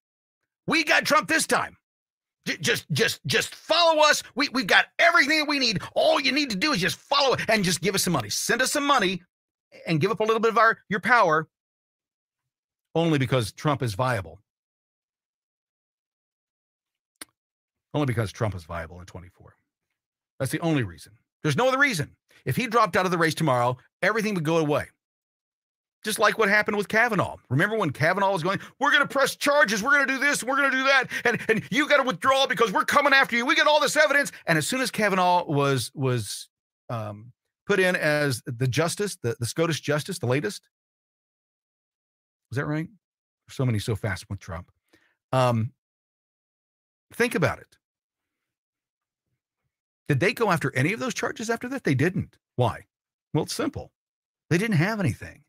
[0.68, 1.78] We got Trump this time.
[2.46, 4.24] J- just, just, just follow us.
[4.36, 5.82] We, we've got everything that we need.
[5.96, 8.30] All you need to do is just follow and just give us some money.
[8.30, 9.24] Send us some money
[9.88, 11.48] and give up a little bit of our your power
[12.96, 14.40] only because Trump is viable.
[17.94, 19.56] Only because Trump is viable in 24.
[20.40, 21.14] That's the only reason.
[21.44, 22.16] There's no other reason.
[22.46, 24.86] If he dropped out of the race tomorrow, everything would go away.
[26.04, 27.36] Just like what happened with Kavanaugh.
[27.50, 30.44] Remember when Kavanaugh was going, we're going to press charges, we're going to do this,
[30.44, 33.36] we're going to do that, and, and you got to withdraw because we're coming after
[33.36, 33.46] you.
[33.46, 34.32] We got all this evidence.
[34.46, 36.48] And as soon as Kavanaugh was was
[36.90, 37.34] um,
[37.68, 40.70] put in as the justice, the, the SCOTUS justice, the latest,
[42.50, 42.88] was that right?
[43.50, 44.72] So many so fast with Trump.
[45.32, 45.74] Um,
[47.14, 47.78] think about it.
[50.08, 51.84] Did they go after any of those charges after that?
[51.84, 52.38] They didn't.
[52.56, 52.86] Why?
[53.34, 53.92] Well, it's simple.
[54.50, 55.44] They didn't have anything.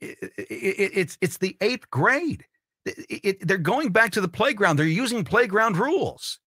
[0.00, 2.44] It, it, it, it's it's the eighth grade.
[3.42, 4.78] they're going back to the playground.
[4.78, 6.38] They're using playground rules.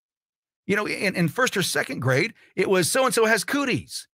[0.67, 4.07] You know, in, in first or second grade, it was so and so has cooties.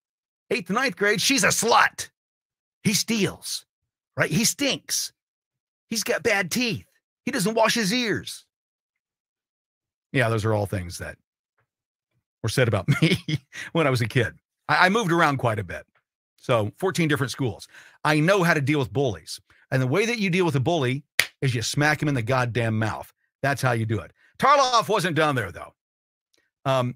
[0.50, 2.10] Eighth, ninth grade, she's a slut.
[2.84, 3.66] He steals,
[4.16, 4.32] right?
[4.32, 5.12] He stinks.
[5.90, 6.86] He's got bad teeth.
[7.26, 8.46] He doesn't wash his ears.
[10.14, 11.18] Yeah, those are all things that
[12.42, 13.18] were said about me
[13.74, 14.34] when I was a kid.
[14.70, 15.86] I, I moved around quite a bit.
[16.48, 17.68] So 14 different schools.
[18.06, 19.42] I know how to deal with bullies.
[19.70, 21.04] And the way that you deal with a bully
[21.42, 23.12] is you smack him in the goddamn mouth.
[23.44, 24.14] That's how you do it.
[24.40, 25.74] Tarloff wasn't down there though.
[26.64, 26.96] Um,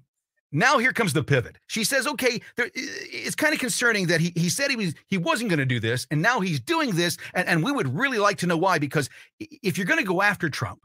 [0.52, 1.58] now here comes the pivot.
[1.66, 5.18] She says, "Okay, there, it's kind of concerning that he he said he was he
[5.18, 8.18] wasn't going to do this, and now he's doing this, and, and we would really
[8.18, 8.78] like to know why.
[8.78, 10.80] Because if you're going to go after Trump,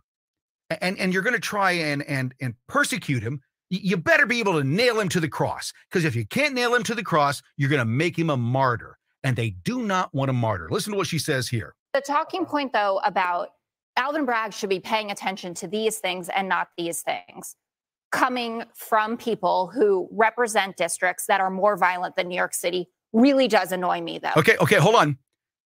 [0.81, 4.53] and and you're going to try and and and persecute him, you better be able
[4.53, 5.73] to nail him to the cross.
[5.89, 8.37] Because if you can't nail him to the cross, you're going to make him a
[8.37, 10.67] martyr, and they do not want a martyr.
[10.71, 11.75] Listen to what she says here.
[11.93, 13.49] The talking point, though, about
[13.97, 17.55] Alvin Bragg should be paying attention to these things and not these things
[18.11, 23.47] coming from people who represent districts that are more violent than New York City really
[23.47, 24.31] does annoy me, though.
[24.37, 25.17] Okay, okay, hold on.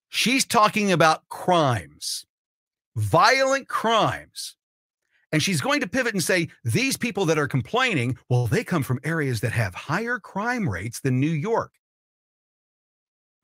[0.09, 2.25] She's talking about crimes,
[2.95, 4.55] violent crimes.
[5.31, 8.83] And she's going to pivot and say, these people that are complaining, well, they come
[8.83, 11.71] from areas that have higher crime rates than New York.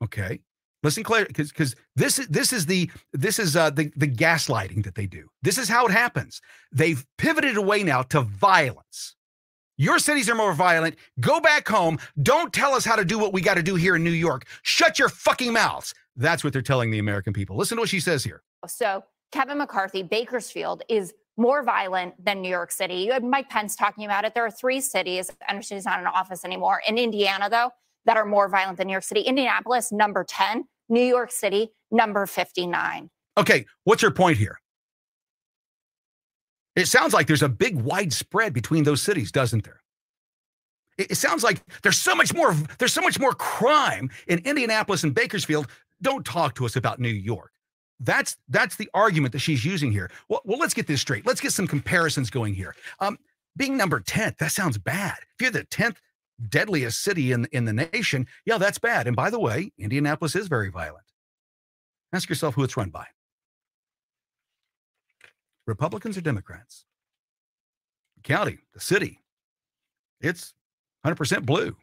[0.04, 0.40] Okay.
[0.84, 4.94] Listen, Claire, because this is this is the this is uh, the the gaslighting that
[4.94, 5.28] they do.
[5.42, 6.40] This is how it happens.
[6.72, 9.16] They've pivoted away now to violence.
[9.78, 10.96] Your cities are more violent.
[11.20, 12.00] Go back home.
[12.22, 14.46] Don't tell us how to do what we got to do here in New York.
[14.64, 15.94] Shut your fucking mouths.
[16.16, 17.58] That's what they're telling the American people.
[17.58, 18.42] Listen to what she says here.
[18.68, 22.96] So Kevin McCarthy, Bakersfield is more violent than New York City.
[22.96, 24.34] You had Mike Pence talking about it.
[24.34, 25.32] There are three cities.
[25.48, 26.82] I understand he's not in office anymore.
[26.88, 27.70] In Indiana, though,
[28.06, 29.22] that are more violent than New York City.
[29.22, 30.66] Indianapolis, number 10.
[30.90, 33.10] New York City, number 59.
[33.38, 34.60] Okay, what's your point here?
[36.76, 39.82] It sounds like there's a big widespread between those cities, doesn't there?
[40.98, 45.04] It, it sounds like there's so much more there's so much more crime in Indianapolis
[45.04, 45.68] and Bakersfield.
[46.02, 47.52] Don't talk to us about New York.
[48.00, 50.12] That's that's the argument that she's using here.
[50.30, 51.26] Well, well let's get this straight.
[51.26, 52.76] Let's get some comparisons going here.
[53.00, 53.18] Um,
[53.56, 55.18] being number 10th, that sounds bad.
[55.34, 55.98] If you're the 10th
[56.50, 59.08] deadliest city in, in the nation, yeah, that's bad.
[59.08, 61.06] And by the way, Indianapolis is very violent.
[62.14, 63.08] Ask yourself who it's run by
[65.66, 66.86] Republicans or Democrats?
[68.16, 69.20] The county, the city,
[70.22, 70.54] it's
[71.06, 71.76] 100% blue.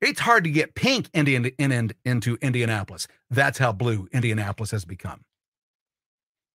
[0.00, 3.08] It's hard to get pink into, in, in, into Indianapolis.
[3.30, 5.24] That's how blue Indianapolis has become.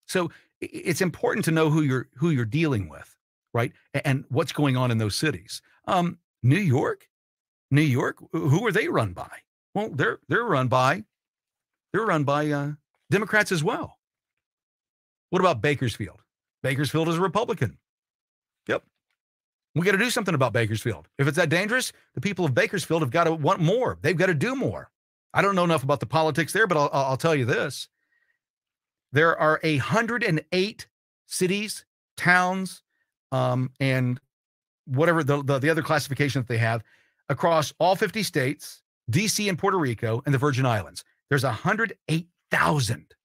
[0.08, 0.32] So
[0.62, 3.14] it's important to know who you're who you're dealing with
[3.54, 3.72] right?
[3.94, 5.62] And what's going on in those cities?
[5.86, 7.08] Um, New York,
[7.72, 9.30] New York, who are they run by?
[9.74, 11.04] Well, they're they're run by
[11.92, 12.72] they're run by uh,
[13.10, 13.98] Democrats as well.
[15.30, 16.22] What about Bakersfield?
[16.62, 17.78] Bakersfield is a Republican.
[19.76, 21.08] We got to do something about Bakersfield.
[21.18, 23.98] If it's that dangerous, the people of Bakersfield have got to want more.
[24.02, 24.92] They've got to do more.
[25.34, 27.88] I don't know enough about the politics there, but I'll, I'll tell you this:
[29.12, 30.88] there are a hundred and eight
[31.26, 31.86] cities,
[32.18, 32.84] towns,
[33.32, 34.20] um, and
[34.86, 36.84] whatever the, the, the other classification that they have
[37.30, 41.04] across all 50 states, DC and Puerto Rico, and the Virgin Islands.
[41.30, 43.16] There's 108,000.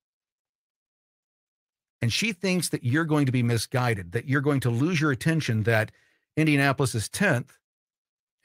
[2.00, 5.10] And she thinks that you're going to be misguided, that you're going to lose your
[5.10, 5.90] attention that
[6.38, 7.50] Indianapolis is 10th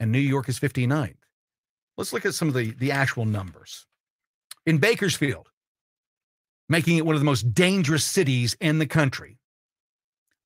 [0.00, 1.14] and New York is 59th.
[1.96, 3.86] Let's look at some of the, the actual numbers.
[4.66, 5.48] In Bakersfield,
[6.68, 9.38] making it one of the most dangerous cities in the country,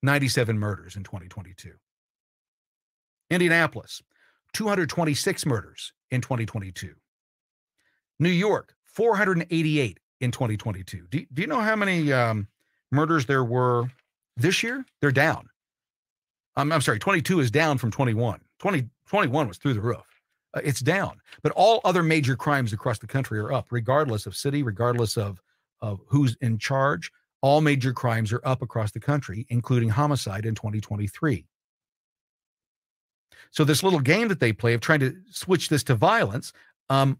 [0.02, 1.72] 97 murders in 2022.
[3.30, 4.02] Indianapolis,
[4.52, 6.94] 226 murders in 2022.
[8.20, 11.06] New York, 488 in 2022.
[11.08, 12.48] Do, do you know how many um,
[12.92, 13.90] murders there were
[14.36, 14.84] this year?
[15.00, 15.48] They're down.
[16.58, 18.40] I'm, I'm sorry, 22 is down from 21.
[18.58, 20.20] 20, 21 was through the roof.
[20.54, 21.20] Uh, it's down.
[21.42, 25.40] But all other major crimes across the country are up, regardless of city, regardless of,
[25.80, 27.12] of who's in charge.
[27.42, 31.46] All major crimes are up across the country, including homicide in 2023.
[33.52, 36.52] So, this little game that they play of trying to switch this to violence,
[36.90, 37.18] um,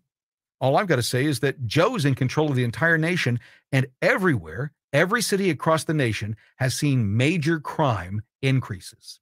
[0.61, 3.39] all I've got to say is that Joe's in control of the entire nation,
[3.71, 9.21] and everywhere, every city across the nation has seen major crime increases.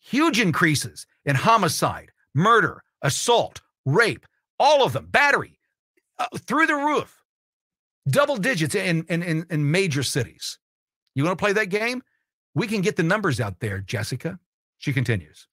[0.00, 4.26] Huge increases in homicide, murder, assault, rape,
[4.58, 5.58] all of them, battery,
[6.18, 7.16] uh, through the roof
[8.08, 10.58] double digits in, in, in, in major cities.
[11.14, 12.02] You want to play that game?
[12.54, 14.38] We can get the numbers out there, Jessica.
[14.78, 15.46] She continues.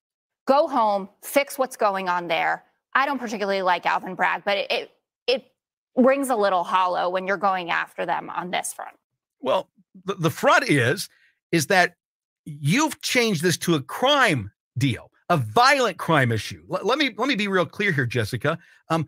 [0.47, 2.63] go home, fix what's going on there.
[2.95, 4.91] I don't particularly like Alvin Bragg, but it, it,
[5.27, 5.51] it
[5.95, 8.95] rings a little hollow when you're going after them on this front.
[9.39, 9.69] Well,
[10.05, 11.09] the, the front is
[11.51, 11.95] is that
[12.47, 16.63] you've changed this to a crime deal, a violent crime issue.
[16.67, 18.57] Let, let me let me be real clear here, Jessica.
[18.89, 19.07] Um,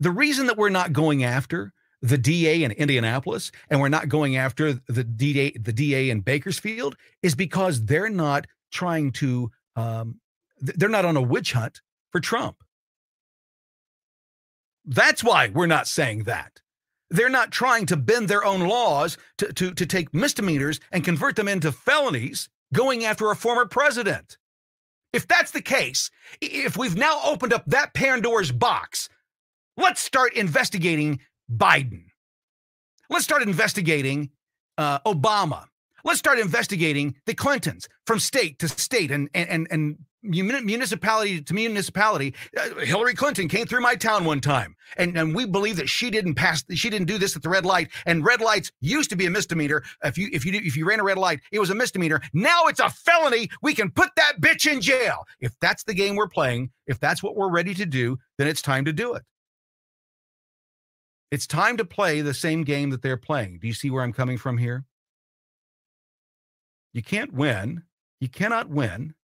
[0.00, 4.36] the reason that we're not going after the DA in Indianapolis and we're not going
[4.36, 10.20] after the DA the DA in Bakersfield is because they're not trying to um,
[10.60, 11.80] they're not on a witch hunt
[12.10, 12.56] for Trump.
[14.84, 16.61] That's why we're not saying that.
[17.12, 21.36] They're not trying to bend their own laws to, to, to take misdemeanors and convert
[21.36, 24.38] them into felonies going after a former president.
[25.12, 26.10] If that's the case,
[26.40, 29.10] if we've now opened up that Pandora's box,
[29.76, 31.20] let's start investigating
[31.54, 32.04] Biden.
[33.10, 34.30] Let's start investigating
[34.78, 35.66] uh, Obama.
[36.04, 42.34] Let's start investigating the Clintons from state to state and and and municipality to municipality.
[42.56, 46.10] Uh, Hillary Clinton came through my town one time, and, and we believe that she
[46.10, 46.64] didn't pass.
[46.74, 47.90] She didn't do this at the red light.
[48.06, 49.82] And red lights used to be a misdemeanor.
[50.04, 52.20] If you if you if you ran a red light, it was a misdemeanor.
[52.32, 53.48] Now it's a felony.
[53.62, 55.26] We can put that bitch in jail.
[55.40, 58.62] If that's the game we're playing, if that's what we're ready to do, then it's
[58.62, 59.22] time to do it.
[61.30, 63.58] It's time to play the same game that they're playing.
[63.60, 64.84] Do you see where I'm coming from here?
[66.92, 67.84] You can't win.
[68.20, 69.14] You cannot win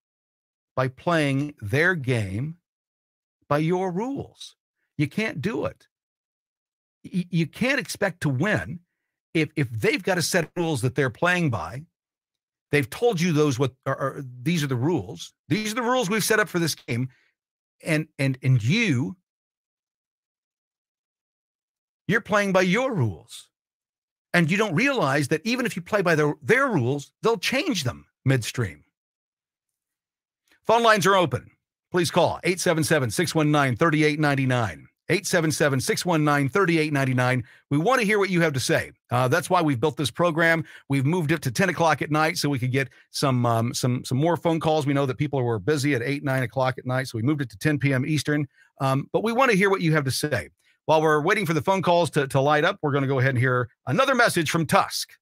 [0.79, 2.55] by playing their game
[3.49, 4.55] by your rules.
[4.97, 5.89] You can't do it.
[7.03, 8.79] You can't expect to win
[9.35, 11.83] if if they've got a set of rules that they're playing by.
[12.71, 15.33] They've told you those what are, are these are the rules.
[15.49, 17.09] These are the rules we've set up for this game,
[17.85, 19.17] and and and you
[22.07, 23.49] you're playing by your rules.
[24.33, 27.83] And you don't realize that even if you play by their, their rules, they'll change
[27.83, 28.85] them midstream.
[30.69, 31.51] Phone lines are open.
[31.91, 34.87] Please call 877 619 3899.
[35.09, 37.45] 877 619 3899.
[37.71, 38.93] We want to hear what you have to say.
[39.11, 40.67] Uh, that's why we've built this program.
[40.91, 44.05] We've moved it to 10 o'clock at night so we could get some um, some
[44.05, 44.85] some more phone calls.
[44.85, 47.41] We know that people were busy at 8, 9 o'clock at night, so we moved
[47.41, 48.05] it to 10 p.m.
[48.05, 48.47] Eastern.
[48.79, 50.51] Um, but we want to hear what you have to say.
[50.85, 53.21] While we're waiting for the phone calls to, to light up, we're going to go
[53.21, 55.13] ahead and hear another message from Tusk.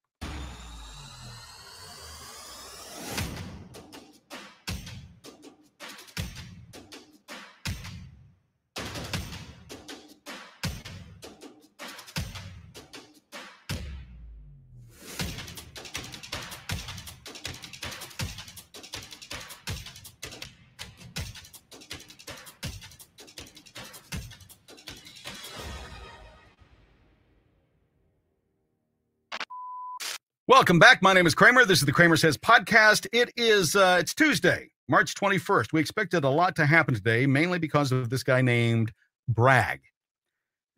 [30.57, 31.03] Welcome back.
[31.03, 31.65] My name is Cramer.
[31.65, 33.05] This is the CramerSez podcast.
[33.11, 35.71] It is uh, it's Tuesday, March 21st.
[35.71, 38.91] We expected a lot to happen today, mainly because of this guy named
[39.29, 39.81] Bragg,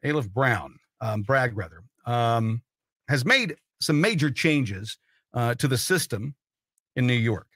[0.04, 2.62] Alvin Brown, um, Bragg rather, um,
[3.08, 4.98] has made some major changes
[5.34, 6.36] uh, to the system
[6.98, 7.48] in New York.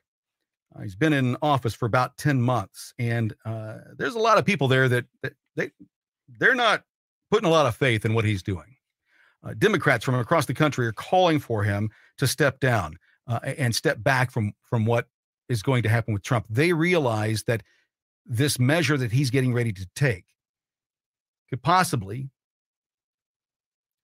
[0.74, 4.46] Uh, he's been in office for about 10 months, and uh, there's a lot of
[4.46, 5.72] people there that, that they
[6.40, 6.84] they're not
[7.30, 8.78] putting a lot of faith in what he's doing.
[9.44, 13.76] Uh, Democrats from across the country are calling for him to step down uh, and
[13.76, 15.08] step back from from what
[15.50, 16.46] is going to happen with Trump.
[16.50, 17.64] They realize that
[18.26, 20.26] this measure that he's getting ready to take
[21.50, 22.30] could possibly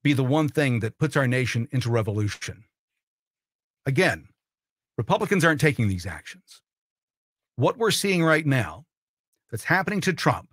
[0.03, 2.65] be the one thing that puts our nation into revolution.
[3.85, 4.27] Again,
[4.97, 6.61] Republicans aren't taking these actions.
[7.55, 8.85] What we're seeing right now
[9.49, 10.49] that's happening to Trump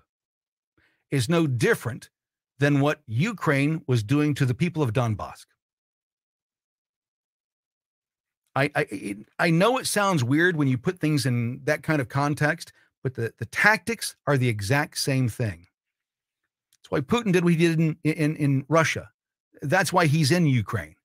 [1.10, 2.10] is no different
[2.58, 5.46] than what Ukraine was doing to the people of Donbass.
[8.54, 12.08] I, I, I know it sounds weird when you put things in that kind of
[12.08, 15.66] context, but the, the tactics are the exact same thing.
[16.78, 19.10] That's why Putin did what he did in, in, in Russia.
[19.60, 20.96] That's why he's in Ukraine,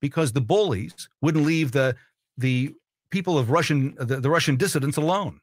[0.00, 1.94] because the bullies wouldn't leave the,
[2.38, 2.72] the
[3.10, 5.40] people of Russian, the, the Russian dissidents alone.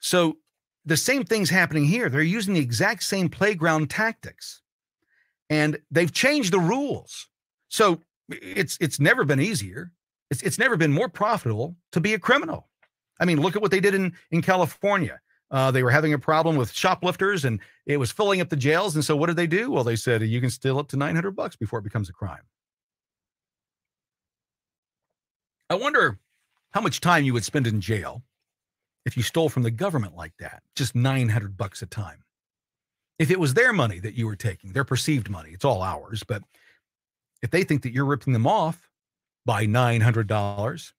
[0.00, 0.38] So
[0.86, 2.08] the same thing's happening here.
[2.08, 4.62] They're using the exact same playground tactics,
[5.50, 7.28] and they've changed the rules.
[7.68, 9.92] So it's it's never been easier.
[10.30, 12.68] It's it's never been more profitable to be a criminal.
[13.20, 15.20] I mean, look at what they did in in California.
[15.50, 18.94] Uh, they were having a problem with shoplifters, and it was filling up the jails.
[18.94, 19.70] And so, what did they do?
[19.70, 22.12] Well, they said you can steal up to nine hundred bucks before it becomes a
[22.12, 22.42] crime.
[25.68, 26.18] I wonder
[26.72, 28.22] how much time you would spend in jail
[29.06, 32.22] if you stole from the government like that, just 900 bucks a time.
[33.18, 36.22] If it was their money that you were taking, their perceived money, it's all ours,
[36.22, 36.42] but
[37.40, 38.90] if they think that you're ripping them off
[39.46, 40.92] by $900,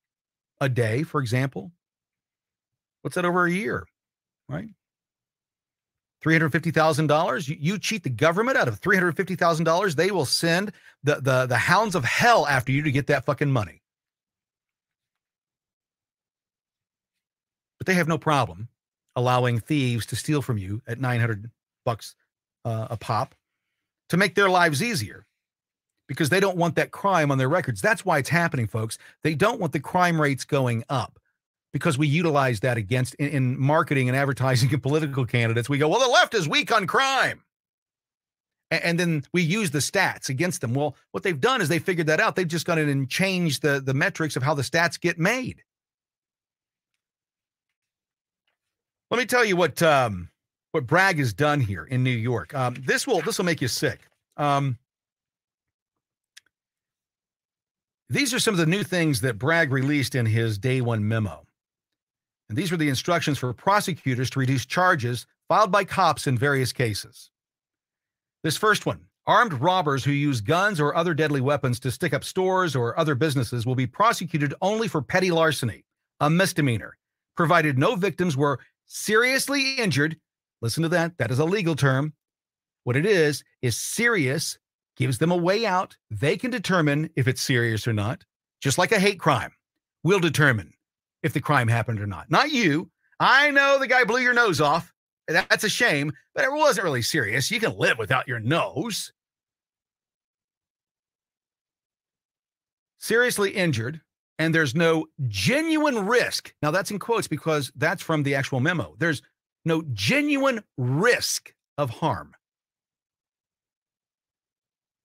[0.60, 1.72] a day, for example.
[3.02, 3.86] What's that over a year,
[4.48, 4.68] right?
[6.24, 7.48] $350,000.
[7.48, 10.72] You, you cheat the government out of $350,000, they will send
[11.04, 13.77] the, the, the hounds of hell after you to get that fucking money.
[17.88, 18.68] They have no problem
[19.16, 21.50] allowing thieves to steal from you at 900
[21.86, 22.14] bucks
[22.66, 23.34] uh, a pop
[24.10, 25.24] to make their lives easier
[26.06, 27.80] because they don't want that crime on their records.
[27.80, 28.98] That's why it's happening, folks.
[29.22, 31.18] They don't want the crime rates going up
[31.72, 35.70] because we utilize that against in, in marketing and advertising and political candidates.
[35.70, 37.42] We go, well, the left is weak on crime.
[38.70, 40.74] And, and then we use the stats against them.
[40.74, 42.36] Well, what they've done is they figured that out.
[42.36, 45.62] They've just gone in and changed the, the metrics of how the stats get made.
[49.10, 50.28] Let me tell you what um,
[50.72, 52.54] what Bragg has done here in New York.
[52.54, 54.00] Um, this will this will make you sick.
[54.36, 54.78] Um,
[58.10, 61.44] these are some of the new things that Bragg released in his day one memo.
[62.48, 66.72] And these were the instructions for prosecutors to reduce charges filed by cops in various
[66.72, 67.30] cases.
[68.42, 72.24] This first one armed robbers who use guns or other deadly weapons to stick up
[72.24, 75.84] stores or other businesses will be prosecuted only for petty larceny,
[76.20, 76.96] a misdemeanor,
[77.36, 80.16] provided no victims were seriously injured.
[80.60, 81.16] Listen to that.
[81.18, 82.14] That is a legal term.
[82.84, 84.58] What it is, is serious,
[84.96, 85.96] gives them a way out.
[86.10, 88.24] They can determine if it's serious or not,
[88.60, 89.52] just like a hate crime.
[90.02, 90.72] We'll determine
[91.22, 92.30] if the crime happened or not.
[92.30, 92.90] Not you.
[93.20, 94.92] I know the guy blew your nose off.
[95.26, 97.50] That's a shame, but it wasn't really serious.
[97.50, 99.12] You can live without your nose.
[102.98, 104.00] Seriously injured,
[104.38, 106.54] and there's no genuine risk.
[106.62, 108.94] Now, that's in quotes because that's from the actual memo.
[108.98, 109.22] There's
[109.64, 112.34] no genuine risk of harm.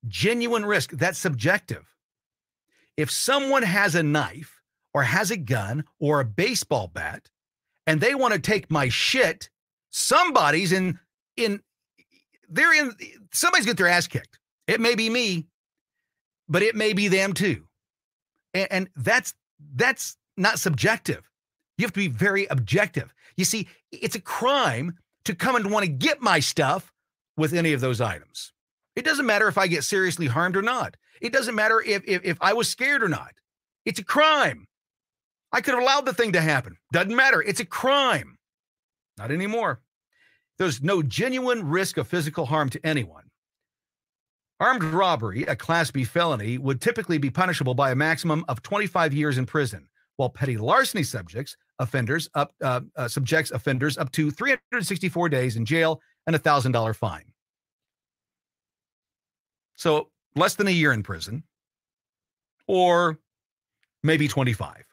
[0.07, 1.85] Genuine risk, that's subjective.
[2.97, 4.61] If someone has a knife
[4.93, 7.27] or has a gun or a baseball bat
[7.87, 9.49] and they want to take my shit,
[9.91, 10.99] somebody's in
[11.37, 11.61] in
[12.49, 12.93] they're in
[13.31, 14.37] somebody's get their ass kicked.
[14.67, 15.47] It may be me,
[16.47, 17.65] but it may be them too.
[18.53, 19.33] And, and that's
[19.75, 21.29] that's not subjective.
[21.77, 23.13] You have to be very objective.
[23.35, 26.91] You see, it's a crime to come and want to get my stuff
[27.37, 28.51] with any of those items.
[28.95, 30.97] It doesn't matter if I get seriously harmed or not.
[31.21, 33.33] It doesn't matter if, if, if I was scared or not.
[33.85, 34.67] It's a crime.
[35.51, 36.77] I could have allowed the thing to happen.
[36.91, 37.41] Doesn't matter.
[37.41, 38.37] It's a crime.
[39.17, 39.81] Not anymore.
[40.57, 43.22] There's no genuine risk of physical harm to anyone.
[44.59, 49.13] Armed robbery, a Class B felony, would typically be punishable by a maximum of 25
[49.13, 49.87] years in prison,
[50.17, 55.65] while petty larceny subjects offenders up uh, uh, subjects offenders up to 364 days in
[55.65, 57.25] jail and a thousand dollar fine.
[59.75, 61.43] So less than a year in prison,
[62.67, 63.19] or
[64.03, 64.85] maybe 25.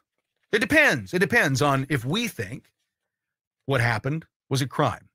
[0.51, 1.13] It depends.
[1.13, 2.71] It depends on if we think
[3.67, 5.07] what happened was a crime.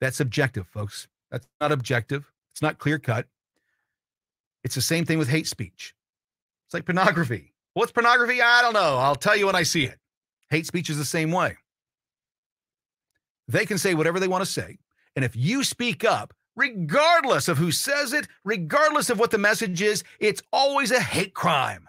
[0.00, 1.08] That's subjective, folks.
[1.30, 2.30] That's not objective.
[2.52, 3.26] It's not clear cut.
[4.64, 5.94] It's the same thing with hate speech.
[6.66, 7.52] It's like pornography.
[7.74, 8.40] What's pornography?
[8.42, 8.98] I don't know.
[8.98, 9.98] I'll tell you when I see it.
[10.50, 11.56] Hate speech is the same way.
[13.48, 14.78] They can say whatever they want to say.
[15.16, 19.82] And if you speak up, regardless of who says it, regardless of what the message
[19.82, 21.88] is, it's always a hate crime.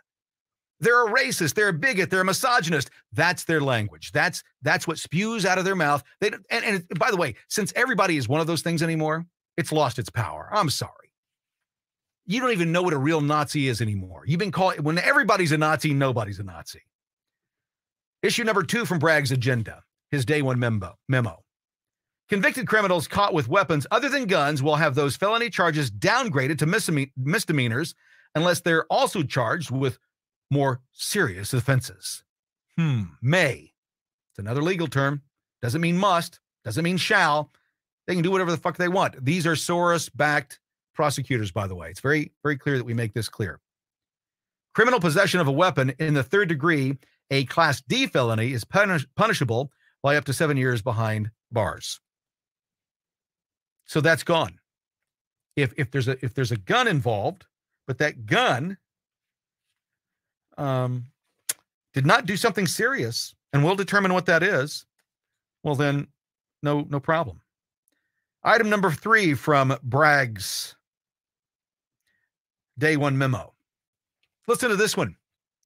[0.79, 1.53] They're a racist.
[1.53, 2.09] They're a bigot.
[2.09, 2.89] They're a misogynist.
[3.13, 4.11] That's their language.
[4.11, 6.03] That's that's what spews out of their mouth.
[6.19, 9.71] They and, and by the way, since everybody is one of those things anymore, it's
[9.71, 10.49] lost its power.
[10.51, 11.02] I'm sorry.
[12.25, 14.23] You don't even know what a real Nazi is anymore.
[14.25, 16.81] You've been called when everybody's a Nazi, nobody's a Nazi.
[18.21, 20.95] Issue number two from Bragg's agenda, his day one memo.
[21.09, 21.43] Memo.
[22.29, 27.09] Convicted criminals caught with weapons other than guns will have those felony charges downgraded to
[27.17, 27.93] misdemeanors
[28.33, 29.99] unless they're also charged with
[30.49, 32.23] more serious offenses.
[32.77, 33.73] Hmm, may.
[34.31, 35.21] It's another legal term.
[35.61, 37.51] Doesn't mean must, doesn't mean shall.
[38.07, 39.23] They can do whatever the fuck they want.
[39.23, 40.59] These are Soros backed
[40.93, 41.89] prosecutors, by the way.
[41.89, 43.59] It's very, very clear that we make this clear.
[44.73, 46.97] Criminal possession of a weapon in the third degree,
[47.29, 49.71] a class D felony, is punish- punishable
[50.01, 51.99] by up to seven years behind bars.
[53.85, 54.59] So that's gone.
[55.55, 57.45] If if there's a if there's a gun involved,
[57.85, 58.77] but that gun
[60.57, 61.05] um,
[61.93, 64.85] did not do something serious, and we'll determine what that is,
[65.63, 66.07] well then,
[66.63, 67.41] no no problem.
[68.43, 70.75] Item number three from Bragg's
[72.77, 73.53] day one memo.
[74.47, 75.15] Listen to this one.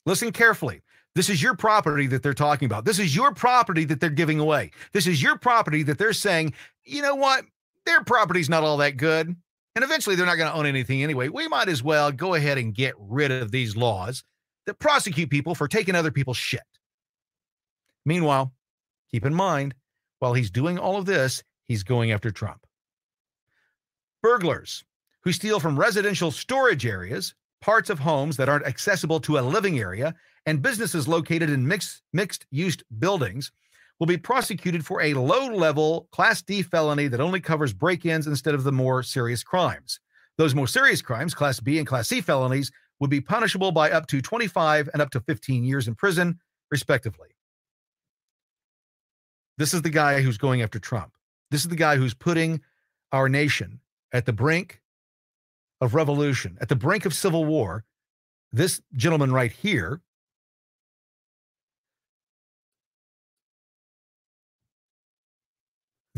[0.06, 0.82] Listen carefully.
[1.16, 2.86] This is your property that they're talking about.
[2.86, 4.72] This is your property that they're giving away.
[4.94, 6.54] This is your property that they're saying,
[6.84, 7.44] you know what?
[7.86, 9.36] Their property's not all that good.
[9.76, 11.30] And eventually they're not going to own anything anyway.
[11.30, 14.24] We might as well go ahead and get rid of these laws
[14.66, 16.62] that prosecute people for taking other people's shit.
[18.06, 18.54] Meanwhile,
[19.12, 19.74] keep in mind,
[20.20, 22.66] while he's doing all of this, he's going after Trump.
[24.22, 24.84] Burglars
[25.28, 29.78] who steal from residential storage areas, parts of homes that aren't accessible to a living
[29.78, 30.16] area,
[30.46, 33.52] and businesses located in mixed mixed use buildings
[34.00, 38.26] will be prosecuted for a low level Class D felony that only covers break ins
[38.26, 40.00] instead of the more serious crimes.
[40.38, 42.72] Those more serious crimes, Class B and Class C felonies,
[43.02, 46.40] would be punishable by up to 25 and up to 15 years in prison,
[46.72, 47.36] respectively.
[49.58, 51.12] This is the guy who's going after Trump.
[51.52, 52.62] This is the guy who's putting
[53.12, 53.82] our nation
[54.14, 54.80] at the brink
[55.82, 57.84] of revolution, at the brink of civil war.
[58.52, 60.02] This gentleman right here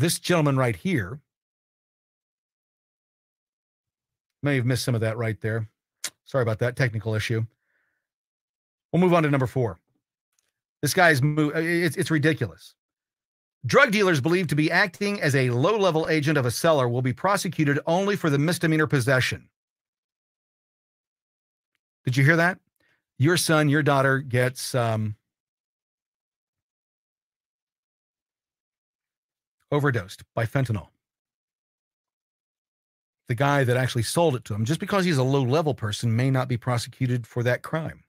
[0.00, 1.20] This gentleman right here
[4.42, 5.68] may have missed some of that right there.
[6.24, 7.44] Sorry about that technical issue.
[8.90, 9.78] We'll move on to number four.
[10.80, 11.54] This guy's move.
[11.54, 12.74] Uh, it's, it's ridiculous.
[13.66, 17.02] Drug dealers believed to be acting as a low level agent of a seller will
[17.02, 19.48] be prosecuted only for the misdemeanor possession.
[22.04, 22.58] Did you hear that?
[23.18, 25.14] Your son, your daughter gets um,
[29.70, 30.88] overdosed by fentanyl.
[33.28, 36.16] The guy that actually sold it to him, just because he's a low level person,
[36.16, 38.02] may not be prosecuted for that crime.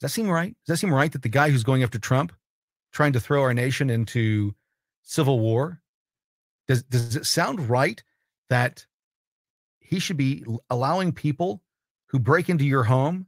[0.00, 0.56] Does that seem right?
[0.66, 2.32] Does that seem right that the guy who's going after Trump,
[2.92, 4.54] trying to throw our nation into
[5.02, 5.80] civil war,
[6.66, 8.02] does, does it sound right
[8.50, 8.86] that
[9.80, 11.62] he should be allowing people
[12.06, 13.26] who break into your home,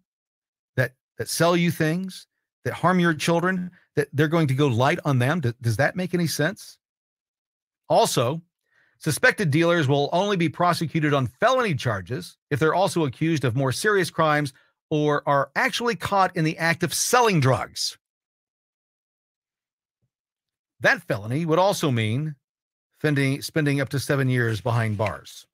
[0.76, 2.26] that that sell you things,
[2.64, 5.40] that harm your children, that they're going to go light on them.
[5.40, 6.78] Does, does that make any sense?
[7.88, 8.40] Also,
[8.98, 13.72] suspected dealers will only be prosecuted on felony charges if they're also accused of more
[13.72, 14.52] serious crimes
[14.90, 17.98] or are actually caught in the act of selling drugs.
[20.81, 22.37] That felony would also mean
[22.99, 25.47] spending, spending up to seven years behind bars.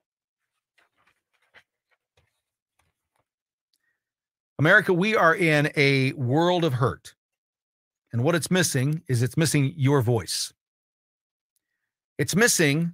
[4.59, 7.13] America, we are in a world of hurt.
[8.11, 10.53] And what it's missing is it's missing your voice.
[12.17, 12.93] It's missing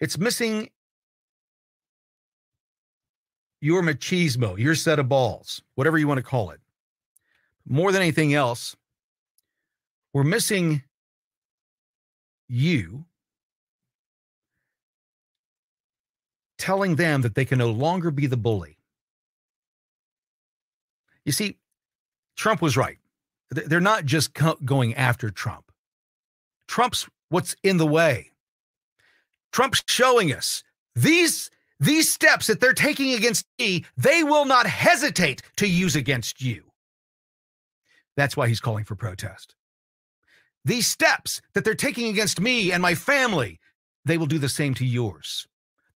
[0.00, 0.68] it's missing
[3.60, 6.60] your machismo, your set of balls, whatever you want to call it.
[7.68, 8.76] More than anything else,
[10.12, 10.82] we're missing
[12.48, 13.04] you
[16.58, 18.78] telling them that they can no longer be the bully.
[21.24, 21.58] You see,
[22.36, 22.98] Trump was right.
[23.50, 24.30] They're not just
[24.64, 25.70] going after Trump.
[26.68, 28.30] Trump's what's in the way.
[29.52, 30.62] Trump's showing us
[30.94, 36.40] these these steps that they're taking against me, they will not hesitate to use against
[36.40, 36.64] you.
[38.16, 39.54] That's why he's calling for protest.
[40.64, 43.60] These steps that they're taking against me and my family,
[44.04, 45.46] they will do the same to yours.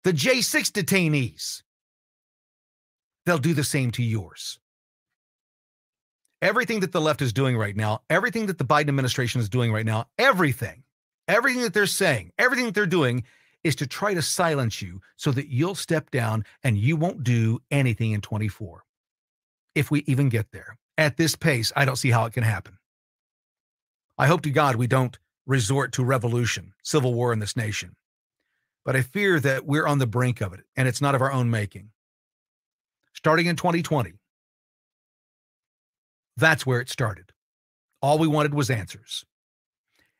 [0.04, 1.62] The J6 detainees,
[3.26, 4.58] they'll do the same to yours.
[6.42, 9.72] Everything that the left is doing right now, everything that the Biden administration is doing
[9.72, 10.84] right now, everything,
[11.28, 13.24] everything that they're saying, everything that they're doing
[13.62, 17.60] is to try to silence you so that you'll step down and you won't do
[17.70, 18.84] anything in 24.
[19.74, 20.78] If we even get there.
[21.01, 22.76] At this pace, I don't see how it can happen.
[24.18, 27.96] I hope to God we don't resort to revolution, civil war in this nation.
[28.84, 31.32] But I fear that we're on the brink of it and it's not of our
[31.32, 31.88] own making.
[33.14, 34.12] Starting in 2020,
[36.36, 37.32] that's where it started.
[38.03, 39.24] All we wanted was answers.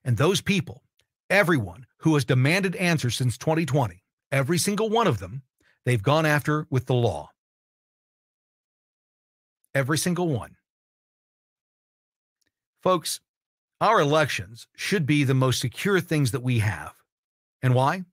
[0.03, 0.83] And those people,
[1.28, 4.03] everyone who has demanded answers since 2020,
[4.33, 5.43] every single one of them,
[5.85, 7.28] they've gone after with the law.
[9.74, 10.57] Every single one.
[12.83, 13.20] Folks,
[13.81, 16.95] our elections should be the most secure things that we have.
[17.62, 18.05] And why?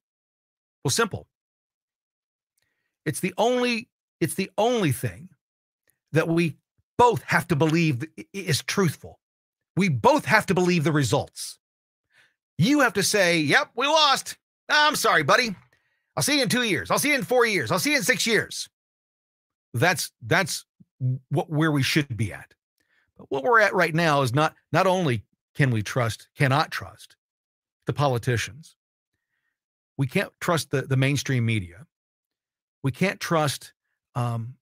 [0.84, 1.28] Well, simple.
[3.06, 3.90] It's the only
[4.20, 5.30] it's the only thing
[6.12, 6.58] that we
[6.98, 8.04] both have to believe
[8.34, 9.20] is truthful.
[9.76, 11.60] We both have to believe the results.
[12.58, 14.38] You have to say, "Yep, we lost.
[14.70, 15.56] Ah, I'm sorry, buddy.
[16.16, 16.90] I'll see you in 2 years.
[16.90, 17.72] I'll see you in 4 years.
[17.72, 18.68] I'll see you in 6 years."
[19.74, 20.66] That's that's
[21.30, 22.54] what where we should be at.
[23.18, 25.24] But what we're at right now is not not only
[25.56, 27.16] can we trust, cannot trust
[27.86, 28.76] the politicians,
[29.98, 31.88] we can't trust the, the mainstream media.
[32.84, 33.74] We can't trust
[34.16, 34.56] um,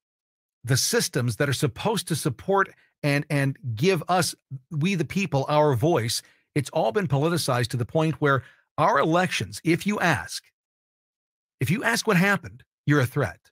[0.64, 2.70] the systems that are supposed to support
[3.02, 4.34] and and give us,
[4.70, 6.22] we the people, our voice.
[6.54, 8.42] It's all been politicized to the point where
[8.78, 10.44] our elections, if you ask,
[11.60, 13.50] if you ask what happened, you're a threat.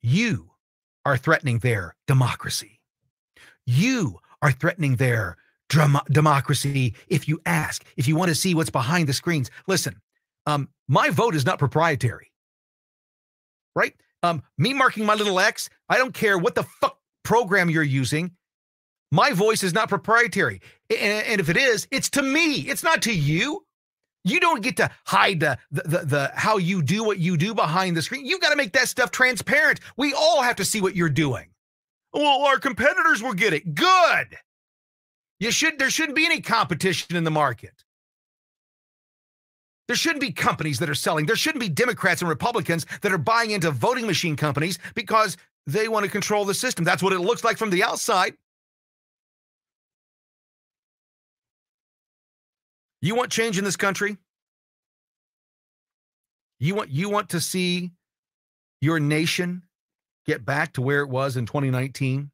[0.00, 0.52] You
[1.04, 2.77] are threatening their democracy.
[3.68, 5.36] You are threatening their
[5.68, 9.50] drama- democracy if you ask, if you want to see what's behind the screens.
[9.66, 10.00] Listen,
[10.46, 12.32] um, my vote is not proprietary,
[13.76, 13.94] right?
[14.22, 18.30] Um, me marking my little X, I don't care what the fuck program you're using.
[19.12, 20.62] My voice is not proprietary.
[20.88, 23.66] And, and if it is, it's to me, it's not to you.
[24.24, 27.54] You don't get to hide the, the, the, the how you do what you do
[27.54, 28.24] behind the screen.
[28.24, 29.80] You've got to make that stuff transparent.
[29.98, 31.48] We all have to see what you're doing.
[32.12, 33.74] Well, our competitors will get it.
[33.74, 34.36] Good.
[35.40, 37.84] You should there shouldn't be any competition in the market.
[39.86, 41.26] There shouldn't be companies that are selling.
[41.26, 45.36] There shouldn't be Democrats and Republicans that are buying into voting machine companies because
[45.66, 46.84] they want to control the system.
[46.84, 48.34] That's what it looks like from the outside.
[53.00, 54.18] You want change in this country?
[56.58, 57.92] You want you want to see
[58.80, 59.62] your nation
[60.28, 62.30] get back to where it was in 2019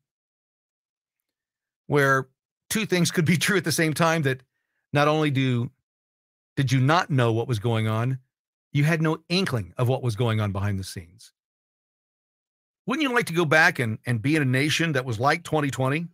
[1.87, 2.29] where
[2.69, 4.43] two things could be true at the same time that
[4.93, 5.71] not only do
[6.57, 8.19] did you not know what was going on,
[8.73, 11.33] you had no inkling of what was going on behind the scenes.
[12.87, 15.43] Wouldn't you like to go back and, and be in a nation that was like
[15.43, 16.07] 2020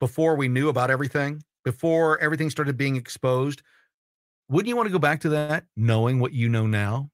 [0.00, 1.42] before we knew about everything?
[1.64, 3.62] before everything started being exposed,
[4.48, 7.10] wouldn't you want to go back to that knowing what you know now?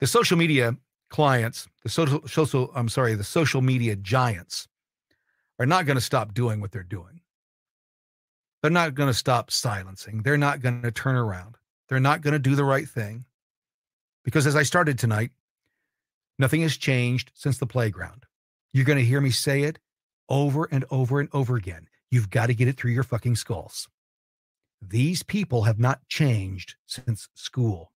[0.00, 0.76] The social media
[1.08, 4.68] clients, the social, social I'm sorry, the social media giants
[5.58, 7.20] are not going to stop doing what they're doing.
[8.62, 10.22] They're not going to stop silencing.
[10.22, 11.56] They're not going to turn around.
[11.88, 13.24] They're not going to do the right thing.
[14.24, 15.30] Because as I started tonight,
[16.38, 18.24] nothing has changed since the playground.
[18.72, 19.78] You're going to hear me say it
[20.28, 21.88] over and over and over again.
[22.10, 23.88] You've got to get it through your fucking skulls.
[24.82, 27.92] These people have not changed since school.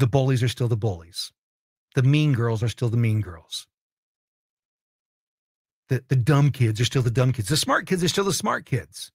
[0.00, 1.30] The bullies are still the bullies.
[1.94, 3.66] The mean girls are still the mean girls.
[5.90, 7.48] The, the dumb kids are still the dumb kids.
[7.48, 9.12] The smart kids are still the smart kids.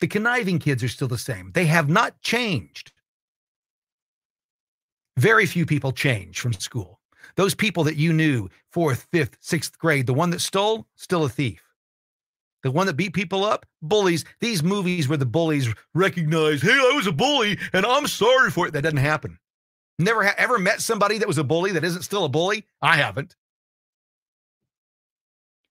[0.00, 1.50] The conniving kids are still the same.
[1.52, 2.92] They have not changed.
[5.18, 7.00] Very few people change from school.
[7.36, 11.28] Those people that you knew, fourth, fifth, sixth grade, the one that stole, still a
[11.28, 11.62] thief.
[12.62, 14.24] The one that beat people up, bullies.
[14.40, 18.66] These movies where the bullies recognize, hey, I was a bully and I'm sorry for
[18.66, 18.72] it.
[18.72, 19.38] That doesn't happen.
[19.98, 22.66] Never ha- ever met somebody that was a bully that isn't still a bully?
[22.82, 23.36] I haven't.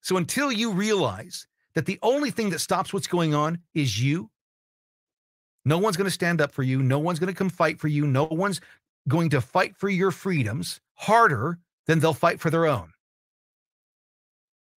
[0.00, 4.30] So until you realize that the only thing that stops what's going on is you,
[5.64, 6.82] no one's going to stand up for you.
[6.82, 8.06] No one's going to come fight for you.
[8.06, 8.60] No one's
[9.08, 12.92] going to fight for your freedoms harder than they'll fight for their own.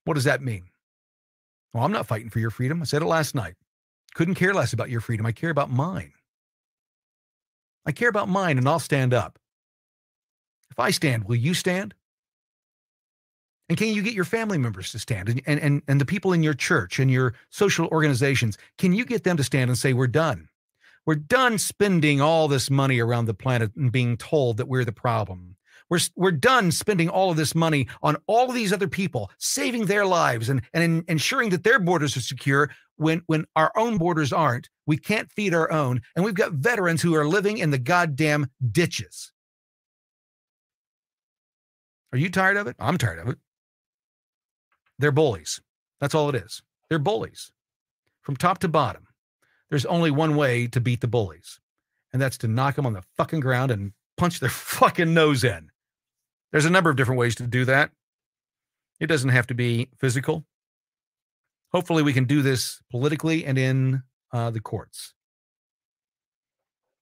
[0.06, 0.70] What does that mean?
[1.74, 2.82] Well, I'm not fighting for your freedom.
[2.82, 3.56] I said it last night.
[4.16, 5.26] Couldn't care less about your freedom.
[5.26, 6.14] I care about mine.
[7.88, 9.40] I care about mine and I'll stand up.
[10.70, 11.96] If I stand, will you stand?
[13.70, 16.34] And can you get your family members to stand and, and, and, and the people
[16.34, 18.58] in your church and your social organizations?
[18.78, 20.48] Can you get them to stand and say, we're done?
[21.06, 24.92] We're done spending all this money around the planet and being told that we're the
[24.92, 25.57] problem.
[25.90, 29.86] We're, we're done spending all of this money on all of these other people, saving
[29.86, 33.98] their lives and, and in, ensuring that their borders are secure when, when our own
[33.98, 34.70] borders aren't.
[34.86, 36.02] We can't feed our own.
[36.16, 39.32] And we've got veterans who are living in the goddamn ditches.
[42.12, 42.76] Are you tired of it?
[42.80, 43.38] I'm tired of it.
[45.00, 45.62] They're bullies.
[46.00, 46.62] That's all it is.
[46.90, 47.52] They're bullies
[48.22, 49.08] from top to bottom
[49.70, 51.60] there's only one way to beat the bullies,
[52.14, 55.70] and that's to knock them on the fucking ground and punch their fucking nose in.
[56.52, 57.92] There's a number of different ways to do that.
[59.00, 60.46] It doesn't have to be physical.
[61.72, 65.14] Hopefully, we can do this politically and in uh, the courts.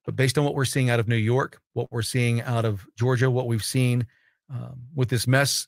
[0.05, 2.85] But based on what we're seeing out of New York, what we're seeing out of
[2.97, 4.07] Georgia, what we've seen
[4.49, 5.67] um, with this mess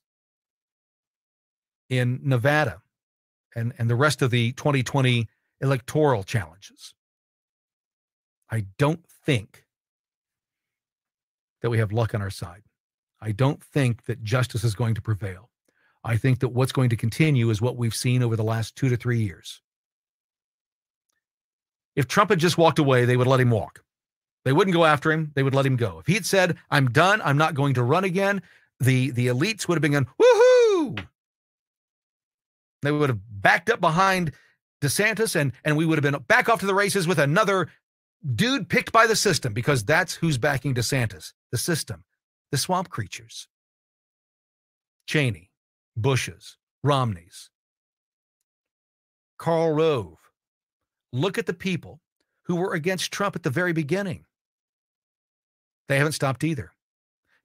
[1.90, 2.82] in Nevada
[3.56, 5.28] and, and the rest of the 2020
[5.62, 6.94] electoral challenges.
[8.52, 9.66] I don't think
[11.62, 12.64] that we have luck on our side.
[13.22, 15.50] I don't think that justice is going to prevail.
[16.04, 18.90] I think that what's going to continue is what we've seen over the last two
[18.90, 19.62] to three years.
[21.96, 23.84] If Trump had just walked away, they would let him walk.
[24.46, 25.32] They wouldn't go after him.
[25.36, 26.00] They would let him go.
[26.00, 28.42] If he had said, I'm done, I'm not going to run again,
[28.80, 31.06] the, the elites would have been going, woohoo!
[32.84, 34.32] They would have backed up behind
[34.82, 37.68] DeSantis, and and we would have been back off to the races with another
[38.36, 42.04] dude picked by the system because that's who's backing DeSantis, the system,
[42.52, 43.48] the swamp creatures.
[45.08, 45.52] Cheney,
[45.96, 47.50] Bushes, Romneys,
[49.38, 50.20] Karl Rove.
[51.14, 52.02] Look at the people
[52.44, 54.26] who were against Trump at the very beginning.
[55.90, 56.72] They haven't stopped either.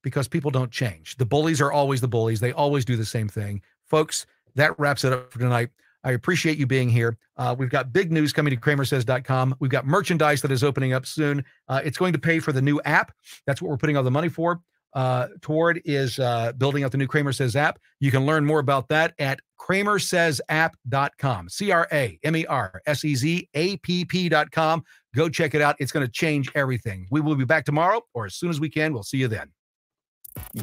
[0.02, 1.16] because people don't change.
[1.16, 2.40] The bullies are always the bullies.
[2.40, 3.62] They always do the same thing.
[3.86, 4.26] Folks,
[4.56, 5.70] that wraps it up for tonight.
[6.04, 7.16] I appreciate you being here.
[7.36, 9.56] Uh, we've got big news coming to cramersez.com.
[9.60, 11.44] We've got merchandise that is opening up soon.
[11.68, 13.12] Uh, it's going to pay for the new app.
[13.46, 14.60] That's what we're putting all the money for.
[14.94, 17.78] Uh, toward is uh, building out the new CramerSez app.
[18.00, 21.48] You can learn more about that at cramersezapp.com.
[21.48, 24.84] C R A M E R S E Z A P P.com.
[25.14, 25.76] Go check it out.
[25.78, 27.06] It's going to change everything.
[27.10, 28.92] We will be back tomorrow or as soon as we can.
[28.92, 29.50] We'll see you then.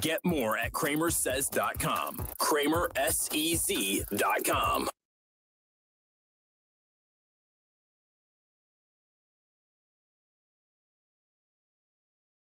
[0.02, 2.18] Get more at cramersez.com.
[2.40, 4.90] CramerSEZ.com.